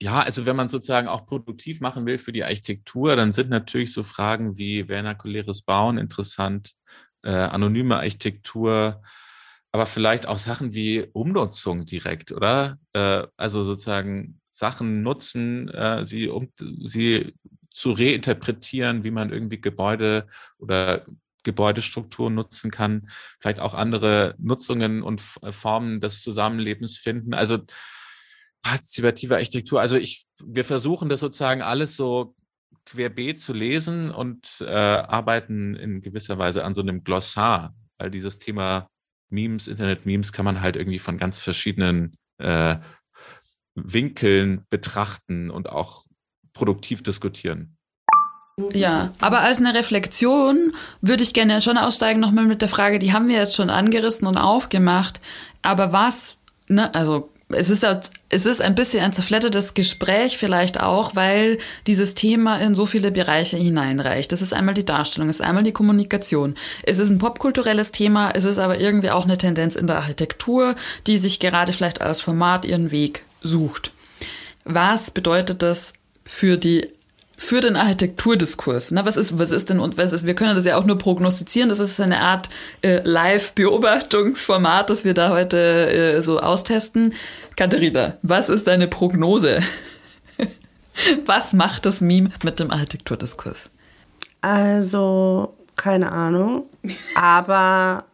[0.00, 3.92] ja, also wenn man sozusagen auch produktiv machen will für die Architektur, dann sind natürlich
[3.92, 6.72] so Fragen wie vernakuläres Bauen interessant,
[7.22, 9.02] äh, anonyme Architektur,
[9.76, 12.78] aber vielleicht auch Sachen wie Umnutzung direkt, oder?
[12.94, 16.48] Äh, also sozusagen Sachen nutzen, äh, sie, um,
[16.82, 17.34] sie
[17.70, 21.04] zu reinterpretieren, wie man irgendwie Gebäude oder
[21.42, 27.34] Gebäudestrukturen nutzen kann, vielleicht auch andere Nutzungen und äh, Formen des Zusammenlebens finden.
[27.34, 27.58] Also
[28.62, 29.82] partizipative Architektur.
[29.82, 32.34] Also ich, wir versuchen das sozusagen alles so
[32.86, 38.38] querbeet zu lesen und äh, arbeiten in gewisser Weise an so einem Glossar, weil dieses
[38.38, 38.88] Thema
[39.28, 42.76] Memes, Internet-Memes kann man halt irgendwie von ganz verschiedenen äh,
[43.74, 46.04] Winkeln betrachten und auch
[46.52, 47.76] produktiv diskutieren.
[48.72, 50.72] Ja, aber als eine Reflexion
[51.02, 54.26] würde ich gerne schon aussteigen nochmal mit der Frage, die haben wir jetzt schon angerissen
[54.26, 55.20] und aufgemacht,
[55.60, 57.86] aber was, ne, also es ist,
[58.28, 63.12] es ist ein bisschen ein zerfleddertes Gespräch vielleicht auch, weil dieses Thema in so viele
[63.12, 64.32] Bereiche hineinreicht.
[64.32, 66.56] Das ist einmal die Darstellung, es ist einmal die Kommunikation.
[66.82, 70.74] Es ist ein popkulturelles Thema, es ist aber irgendwie auch eine Tendenz in der Architektur,
[71.06, 73.92] die sich gerade vielleicht als Format ihren Weg sucht.
[74.64, 75.92] Was bedeutet das
[76.24, 76.88] für die
[77.36, 78.90] für den Architekturdiskurs.
[78.90, 80.24] Na, was ist, was ist denn und was ist?
[80.24, 81.68] Wir können das ja auch nur prognostizieren.
[81.68, 82.48] Das ist eine Art
[82.82, 85.56] äh, Live-Beobachtungsformat, das wir da heute
[85.90, 87.14] äh, so austesten.
[87.56, 89.62] Katharina, was ist deine Prognose?
[91.26, 93.70] was macht das Meme mit dem Architekturdiskurs?
[94.40, 96.66] Also keine Ahnung,
[97.14, 98.04] aber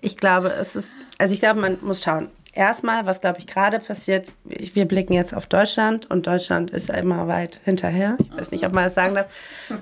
[0.00, 3.78] ich glaube, es ist, also ich glaube, man muss schauen erstmal, was glaube ich gerade
[3.78, 8.16] passiert, wir blicken jetzt auf Deutschland und Deutschland ist immer weit hinterher.
[8.20, 9.26] Ich weiß nicht, ob man das sagen darf.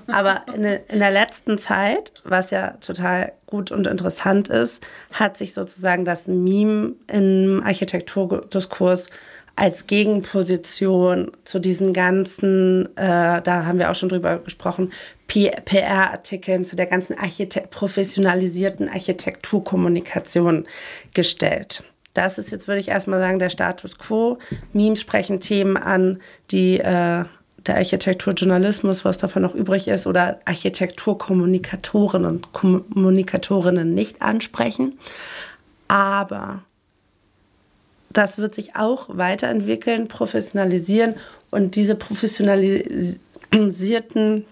[0.07, 5.53] Aber in, in der letzten Zeit, was ja total gut und interessant ist, hat sich
[5.53, 9.07] sozusagen das Meme im Architekturdiskurs
[9.55, 14.91] als Gegenposition zu diesen ganzen, äh, da haben wir auch schon drüber gesprochen,
[15.27, 20.65] PR-Artikeln, zu der ganzen Archite professionalisierten Architekturkommunikation
[21.13, 21.83] gestellt.
[22.13, 24.37] Das ist jetzt, würde ich erstmal sagen, der Status quo.
[24.71, 26.19] Memes sprechen Themen an,
[26.51, 27.25] die äh,
[27.65, 34.99] der Architekturjournalismus, was davon noch übrig ist, oder Architekturkommunikatoren und Kommunikatorinnen nicht ansprechen.
[35.87, 36.63] Aber
[38.09, 41.15] das wird sich auch weiterentwickeln, professionalisieren
[41.51, 44.45] und diese professionalisierten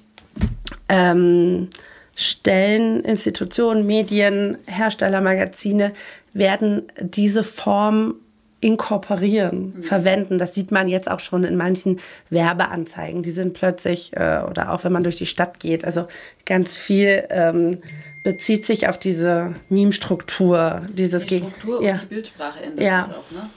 [0.89, 1.69] ähm,
[2.15, 5.93] Stellen, Institutionen, Medien, Hersteller, Magazine
[6.33, 8.15] werden diese Form
[8.61, 9.83] inkorporieren, mhm.
[9.83, 10.37] verwenden.
[10.37, 11.99] Das sieht man jetzt auch schon in manchen
[12.29, 13.23] Werbeanzeigen.
[13.23, 16.07] Die sind plötzlich, äh, oder auch wenn man durch die Stadt geht, also
[16.45, 17.79] ganz viel ähm,
[18.23, 20.83] bezieht sich auf diese Meme-Struktur.
[20.93, 21.93] Dieses die Struktur ja.
[21.93, 23.05] und die Bildsprache ändert ja.
[23.05, 23.49] sich auch, ne?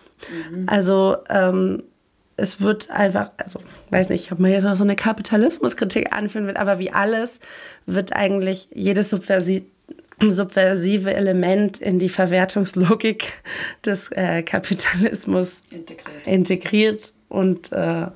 [0.51, 0.69] Mhm.
[0.69, 1.83] Also ähm,
[2.37, 3.61] es wird einfach, also
[3.91, 7.39] weiß nicht, ob man jetzt noch so eine Kapitalismuskritik anführen will, aber wie alles
[7.87, 9.63] wird eigentlich jedes subversiv
[10.21, 13.33] subversive Element in die Verwertungslogik
[13.85, 18.07] des äh, Kapitalismus integriert, integriert und äh,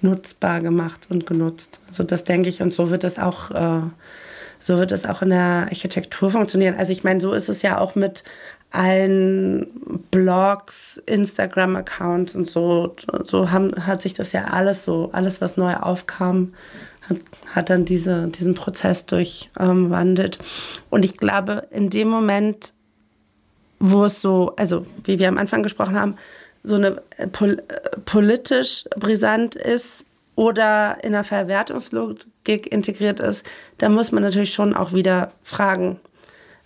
[0.00, 1.80] nutzbar gemacht und genutzt.
[1.88, 3.82] Also das denke ich und so wird es auch äh,
[4.62, 6.76] so wird es auch in der Architektur funktionieren.
[6.78, 8.22] Also ich meine, so ist es ja auch mit
[8.70, 9.66] allen
[10.10, 12.94] Blogs, Instagram-Accounts und so.
[13.24, 16.54] So haben, hat sich das ja alles so, alles was neu aufkam,
[17.08, 17.18] hat,
[17.54, 20.38] hat dann diese, diesen Prozess durchwandelt.
[20.90, 22.72] Und ich glaube, in dem Moment,
[23.80, 26.16] wo es so, also wie wir am Anfang gesprochen haben,
[26.62, 27.02] so eine
[27.32, 27.60] pol
[28.04, 30.04] politisch brisant ist
[30.34, 33.44] oder in der Verwertungslogik integriert ist,
[33.78, 36.00] da muss man natürlich schon auch wieder fragen,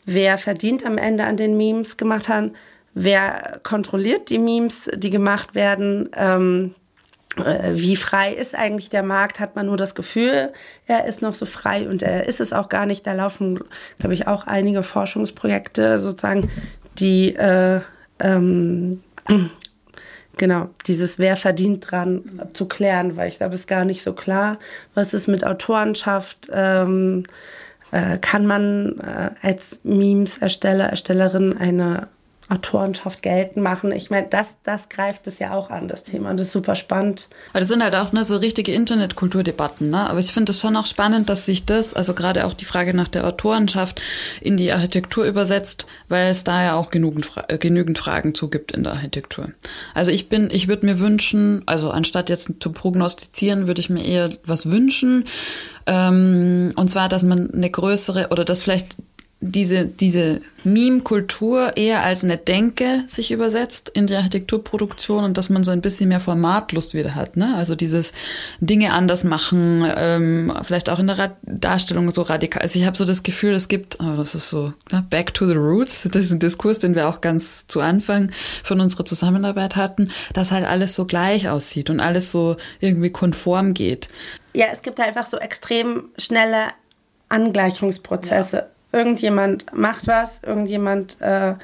[0.05, 2.53] wer verdient am Ende an den Memes gemacht haben,
[2.95, 6.09] wer kontrolliert die Memes, die gemacht werden.
[6.17, 6.75] Ähm,
[7.37, 9.41] äh, wie frei ist eigentlich der Markt?
[9.41, 10.53] Hat man nur das Gefühl,
[10.87, 13.07] er ist noch so frei und er ist es auch gar nicht.
[13.07, 13.61] Da laufen,
[13.99, 16.51] glaube ich, auch einige Forschungsprojekte sozusagen,
[16.99, 17.81] die äh,
[18.21, 19.03] ähm,
[20.37, 24.13] genau dieses Wer verdient dran zu klären, weil ich glaube, es ist gar nicht so
[24.13, 24.59] klar,
[24.95, 26.49] was ist mit Autorenschaft.
[26.53, 27.25] Ähm,
[27.93, 32.09] äh, kann man äh, als Memes-Ersteller, Erstellerin eine
[32.49, 33.91] Autorenschaft geltend machen.
[33.91, 36.31] Ich meine, das, das greift es ja auch an, das Thema.
[36.31, 37.29] Und das ist super spannend.
[37.51, 39.91] Aber das sind halt auch ne, so richtige Internetkulturdebatten.
[39.91, 40.09] Ne?
[40.09, 42.95] Aber ich finde es schon auch spannend, dass sich das, also gerade auch die Frage
[42.95, 44.01] nach der Autorenschaft,
[44.41, 48.85] in die Architektur übersetzt, weil es da ja auch genügend, äh, genügend Fragen zugibt in
[48.85, 49.51] der Architektur.
[49.93, 54.05] Also ich bin, ich würde mir wünschen, also anstatt jetzt zu prognostizieren, würde ich mir
[54.05, 55.25] eher was wünschen.
[55.87, 58.97] Ähm, und zwar, dass man eine größere oder dass vielleicht
[59.51, 65.65] diese, diese Meme-Kultur eher als eine Denke sich übersetzt in die Architekturproduktion und dass man
[65.65, 67.37] so ein bisschen mehr Formatlust wieder hat.
[67.37, 67.55] Ne?
[67.57, 68.13] Also dieses
[68.61, 72.63] Dinge anders machen, ähm, vielleicht auch in der Ra Darstellung so radikal.
[72.63, 75.07] Also ich habe so das Gefühl, es gibt, oh, das ist so, ne?
[75.09, 78.31] back to the roots, das ist ein Diskurs, den wir auch ganz zu Anfang
[78.65, 83.73] von unserer Zusammenarbeit hatten, dass halt alles so gleich aussieht und alles so irgendwie konform
[83.73, 84.09] geht.
[84.55, 86.69] Ja, es gibt halt einfach so extrem schnelle
[87.29, 88.57] Angleichungsprozesse.
[88.57, 91.55] Ja irgendjemand macht was, irgendjemand äh,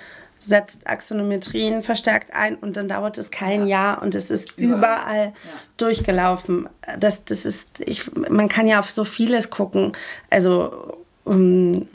[0.45, 3.95] setzt Axonometrien verstärkt ein und dann dauert es kein ja.
[3.95, 5.33] Jahr und es ist überall, überall ja.
[5.77, 6.69] durchgelaufen.
[6.99, 9.93] Das, das ist, ich, man kann ja auf so vieles gucken.
[10.31, 11.87] Also um,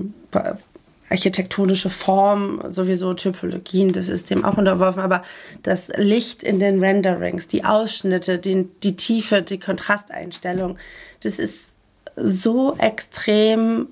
[1.10, 5.24] architektonische Form, sowieso Typologien, das ist dem auch unterworfen, aber
[5.64, 10.78] das Licht in den Renderings, die Ausschnitte, die, die Tiefe, die Kontrasteinstellung,
[11.22, 11.70] das ist
[12.16, 13.88] so extrem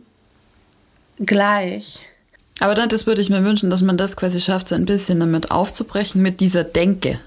[1.20, 2.00] gleich.
[2.60, 5.20] Aber dann, das würde ich mir wünschen, dass man das quasi schafft, so ein bisschen
[5.20, 7.20] damit aufzubrechen, mit dieser Denke,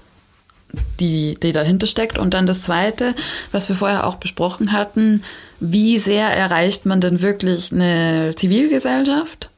[0.99, 2.17] die, die dahinter steckt.
[2.17, 3.15] Und dann das Zweite,
[3.51, 5.23] was wir vorher auch besprochen hatten,
[5.59, 9.49] wie sehr erreicht man denn wirklich eine Zivilgesellschaft?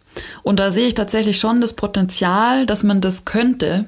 [0.43, 3.85] Und da sehe ich tatsächlich schon das Potenzial, dass man das könnte,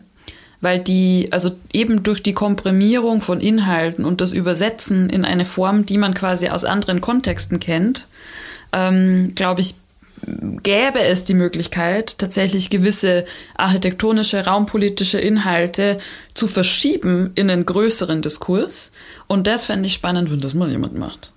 [0.61, 5.85] weil die, also eben durch die Komprimierung von Inhalten und das Übersetzen in eine Form,
[5.85, 8.07] die man quasi aus anderen Kontexten kennt,
[8.71, 9.75] ähm, glaube ich,
[10.63, 15.97] gäbe es die Möglichkeit, tatsächlich gewisse architektonische, raumpolitische Inhalte
[16.33, 18.91] zu verschieben in einen größeren Diskurs.
[19.27, 21.31] Und das fände ich spannend, wenn das mal jemand macht.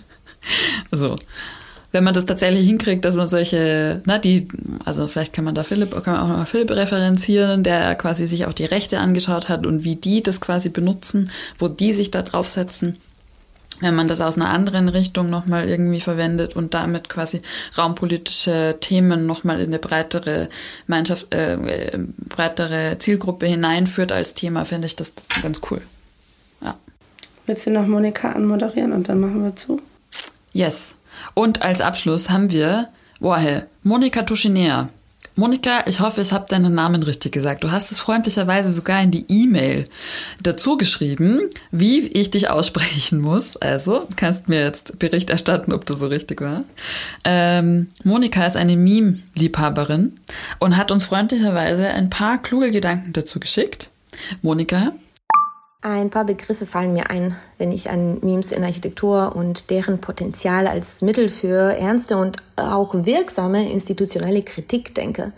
[0.90, 1.16] so.
[1.90, 4.46] Wenn man das tatsächlich hinkriegt, dass man solche, na, die,
[4.84, 8.44] also vielleicht kann man da Philipp, kann man auch mal Philipp referenzieren, der quasi sich
[8.44, 12.20] auch die Rechte angeschaut hat und wie die das quasi benutzen, wo die sich da
[12.20, 12.98] draufsetzen
[13.80, 17.42] wenn man das aus einer anderen Richtung nochmal irgendwie verwendet und damit quasi
[17.76, 20.48] raumpolitische Themen nochmal in eine breitere
[20.86, 21.98] Gemeinschaft, äh,
[22.28, 25.80] breitere Zielgruppe hineinführt als Thema, finde ich das ganz cool.
[26.60, 26.76] Ja.
[27.46, 29.80] Willst du noch Monika anmoderieren und dann machen wir zu?
[30.52, 30.96] Yes.
[31.34, 32.88] Und als Abschluss haben wir,
[33.20, 34.88] boah, hey, Monika Tuschinea
[35.38, 37.62] Monika, ich hoffe, ich habe deinen Namen richtig gesagt.
[37.62, 39.84] Du hast es freundlicherweise sogar in die E-Mail
[40.42, 43.56] dazu geschrieben, wie ich dich aussprechen muss.
[43.56, 46.64] Also kannst mir jetzt Bericht erstatten, ob das so richtig war.
[47.22, 50.18] Ähm, Monika ist eine Meme-Liebhaberin
[50.58, 53.90] und hat uns freundlicherweise ein paar kluge Gedanken dazu geschickt.
[54.42, 54.90] Monika,
[55.80, 60.66] ein paar Begriffe fallen mir ein, wenn ich an Memes in Architektur und deren Potenzial
[60.66, 65.32] als Mittel für ernste und auch wirksame institutionelle Kritik denke.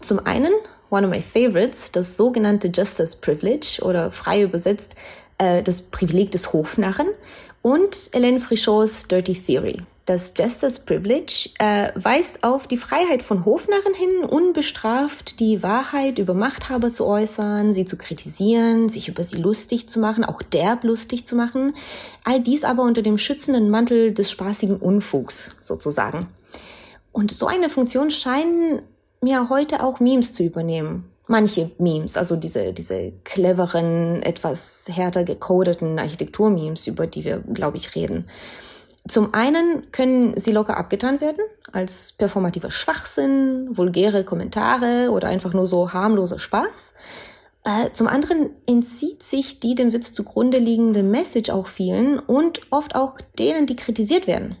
[0.00, 0.52] Zum einen,
[0.88, 4.94] one of my favorites, das sogenannte Justice Privilege oder frei übersetzt
[5.36, 7.08] äh, das Privileg des Hofnarren
[7.60, 9.82] und Hélène Frichots Dirty Theory.
[10.06, 16.34] Das Justice Privilege äh, weist auf die Freiheit von Hofnarren hin, unbestraft die Wahrheit über
[16.34, 21.24] Machthaber zu äußern, sie zu kritisieren, sich über sie lustig zu machen, auch derb lustig
[21.24, 21.72] zu machen.
[22.22, 26.26] All dies aber unter dem schützenden Mantel des spaßigen Unfugs sozusagen.
[27.10, 28.82] Und so eine Funktion scheinen
[29.22, 31.10] mir heute auch Memes zu übernehmen.
[31.28, 37.94] Manche Memes, also diese, diese cleveren, etwas härter gecodeten Architektur-Memes, über die wir, glaube ich,
[37.94, 38.26] reden.
[39.06, 45.66] Zum einen können sie locker abgetan werden als performativer Schwachsinn, vulgäre Kommentare oder einfach nur
[45.66, 46.94] so harmloser Spaß.
[47.64, 52.94] Äh, zum anderen entzieht sich die dem Witz zugrunde liegende Message auch vielen und oft
[52.94, 54.56] auch denen, die kritisiert werden.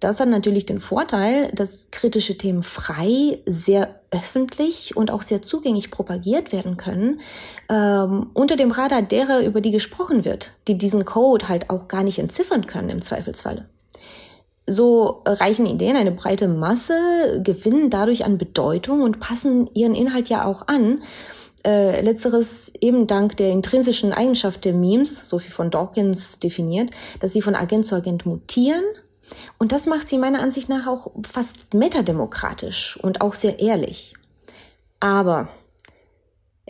[0.00, 5.90] Das hat natürlich den Vorteil, dass kritische Themen frei, sehr öffentlich und auch sehr zugänglich
[5.90, 7.20] propagiert werden können,
[7.68, 12.02] ähm, unter dem Radar derer, über die gesprochen wird, die diesen Code halt auch gar
[12.02, 13.68] nicht entziffern können im Zweifelsfalle.
[14.66, 20.46] So reichen Ideen eine breite Masse, gewinnen dadurch an Bedeutung und passen ihren Inhalt ja
[20.46, 21.02] auch an.
[21.66, 26.90] Äh, letzteres eben dank der intrinsischen Eigenschaft der Memes, so wie von Dawkins definiert,
[27.20, 28.84] dass sie von Agent zu Agent mutieren
[29.58, 34.14] und das macht sie meiner Ansicht nach auch fast metademokratisch und auch sehr ehrlich.
[35.00, 35.48] Aber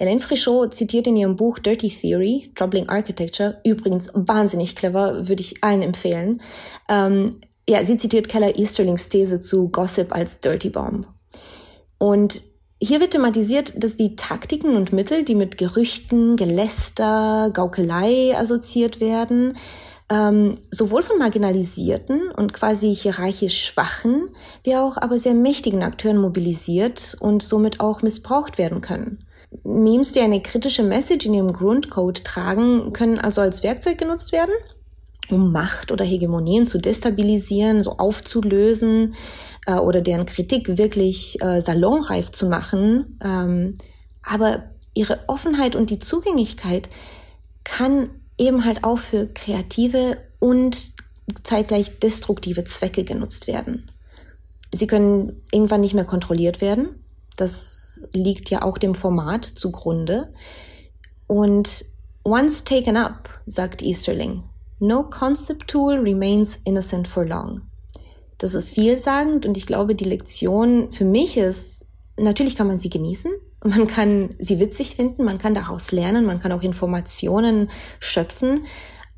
[0.00, 5.62] Hélène Frichot zitiert in ihrem Buch Dirty Theory, Troubling Architecture, übrigens wahnsinnig clever, würde ich
[5.62, 6.40] allen empfehlen.
[6.88, 11.06] Ähm, ja, sie zitiert Keller Easterlings These zu Gossip als Dirty Bomb.
[11.98, 12.42] Und
[12.82, 19.58] hier wird thematisiert, dass die Taktiken und Mittel, die mit Gerüchten, Geläster, Gaukelei assoziiert werden,
[20.10, 24.28] ähm, sowohl von marginalisierten und quasi hierarchisch schwachen,
[24.64, 29.24] wie auch aber sehr mächtigen Akteuren mobilisiert und somit auch missbraucht werden können.
[29.64, 34.54] Memes, die eine kritische Message in ihrem Grundcode tragen, können also als Werkzeug genutzt werden,
[35.30, 39.14] um Macht oder Hegemonien zu destabilisieren, so aufzulösen
[39.66, 43.18] äh, oder deren Kritik wirklich äh, salonreif zu machen.
[43.22, 43.76] Ähm,
[44.22, 46.88] aber ihre Offenheit und die Zugänglichkeit
[47.64, 48.10] kann
[48.40, 50.92] eben halt auch für kreative und
[51.44, 53.90] zeitgleich destruktive Zwecke genutzt werden.
[54.72, 57.04] Sie können irgendwann nicht mehr kontrolliert werden.
[57.36, 60.32] Das liegt ja auch dem Format zugrunde.
[61.26, 61.84] Und
[62.24, 64.44] once taken up, sagt Easterling,
[64.78, 67.62] no concept tool remains innocent for long.
[68.38, 71.84] Das ist vielsagend und ich glaube, die Lektion für mich ist,
[72.16, 73.30] natürlich kann man sie genießen,
[73.62, 78.66] man kann sie witzig finden, man kann daraus lernen, man kann auch Informationen schöpfen.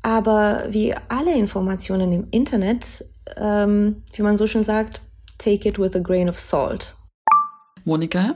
[0.01, 3.05] Aber wie alle Informationen im Internet,
[3.37, 5.01] ähm, wie man so schön sagt,
[5.37, 6.95] take it with a grain of salt.
[7.85, 8.35] Monika,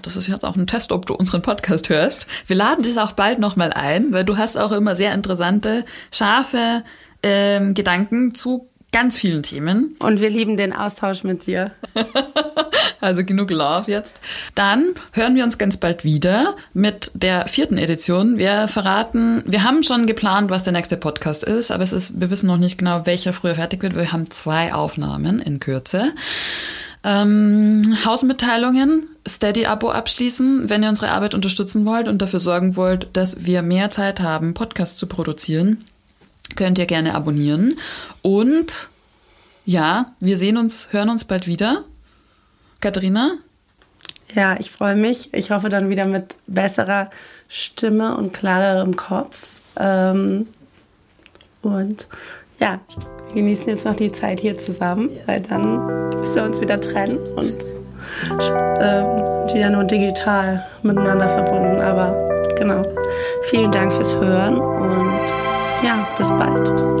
[0.00, 2.26] das ist jetzt auch ein Test, ob du unseren Podcast hörst.
[2.46, 6.84] Wir laden dich auch bald nochmal ein, weil du hast auch immer sehr interessante, scharfe
[7.22, 9.96] ähm, Gedanken zu ganz vielen Themen.
[10.00, 11.72] Und wir lieben den Austausch mit dir.
[13.02, 14.20] Also genug Love jetzt.
[14.54, 18.38] Dann hören wir uns ganz bald wieder mit der vierten Edition.
[18.38, 22.30] Wir verraten, wir haben schon geplant, was der nächste Podcast ist, aber es ist, wir
[22.30, 23.96] wissen noch nicht genau, welcher früher fertig wird.
[23.96, 26.12] Wir haben zwei Aufnahmen in Kürze.
[27.02, 33.44] Ähm, Hausmitteilungen, Steady-Abo abschließen, wenn ihr unsere Arbeit unterstützen wollt und dafür sorgen wollt, dass
[33.44, 35.84] wir mehr Zeit haben, Podcasts zu produzieren,
[36.54, 37.74] könnt ihr gerne abonnieren.
[38.22, 38.90] Und
[39.64, 41.82] ja, wir sehen uns, hören uns bald wieder.
[42.82, 43.34] Katharina?
[44.34, 45.32] Ja, ich freue mich.
[45.32, 47.10] Ich hoffe dann wieder mit besserer
[47.48, 49.46] Stimme und klarerem Kopf.
[49.78, 50.48] Ähm,
[51.62, 52.06] und
[52.58, 52.80] ja,
[53.28, 57.18] wir genießen jetzt noch die Zeit hier zusammen, weil dann müssen wir uns wieder trennen
[57.36, 57.62] und
[58.80, 61.80] äh, wieder nur digital miteinander verbunden.
[61.80, 62.16] Aber
[62.58, 62.82] genau.
[63.44, 65.28] Vielen Dank fürs Hören und
[65.84, 66.91] ja, bis bald.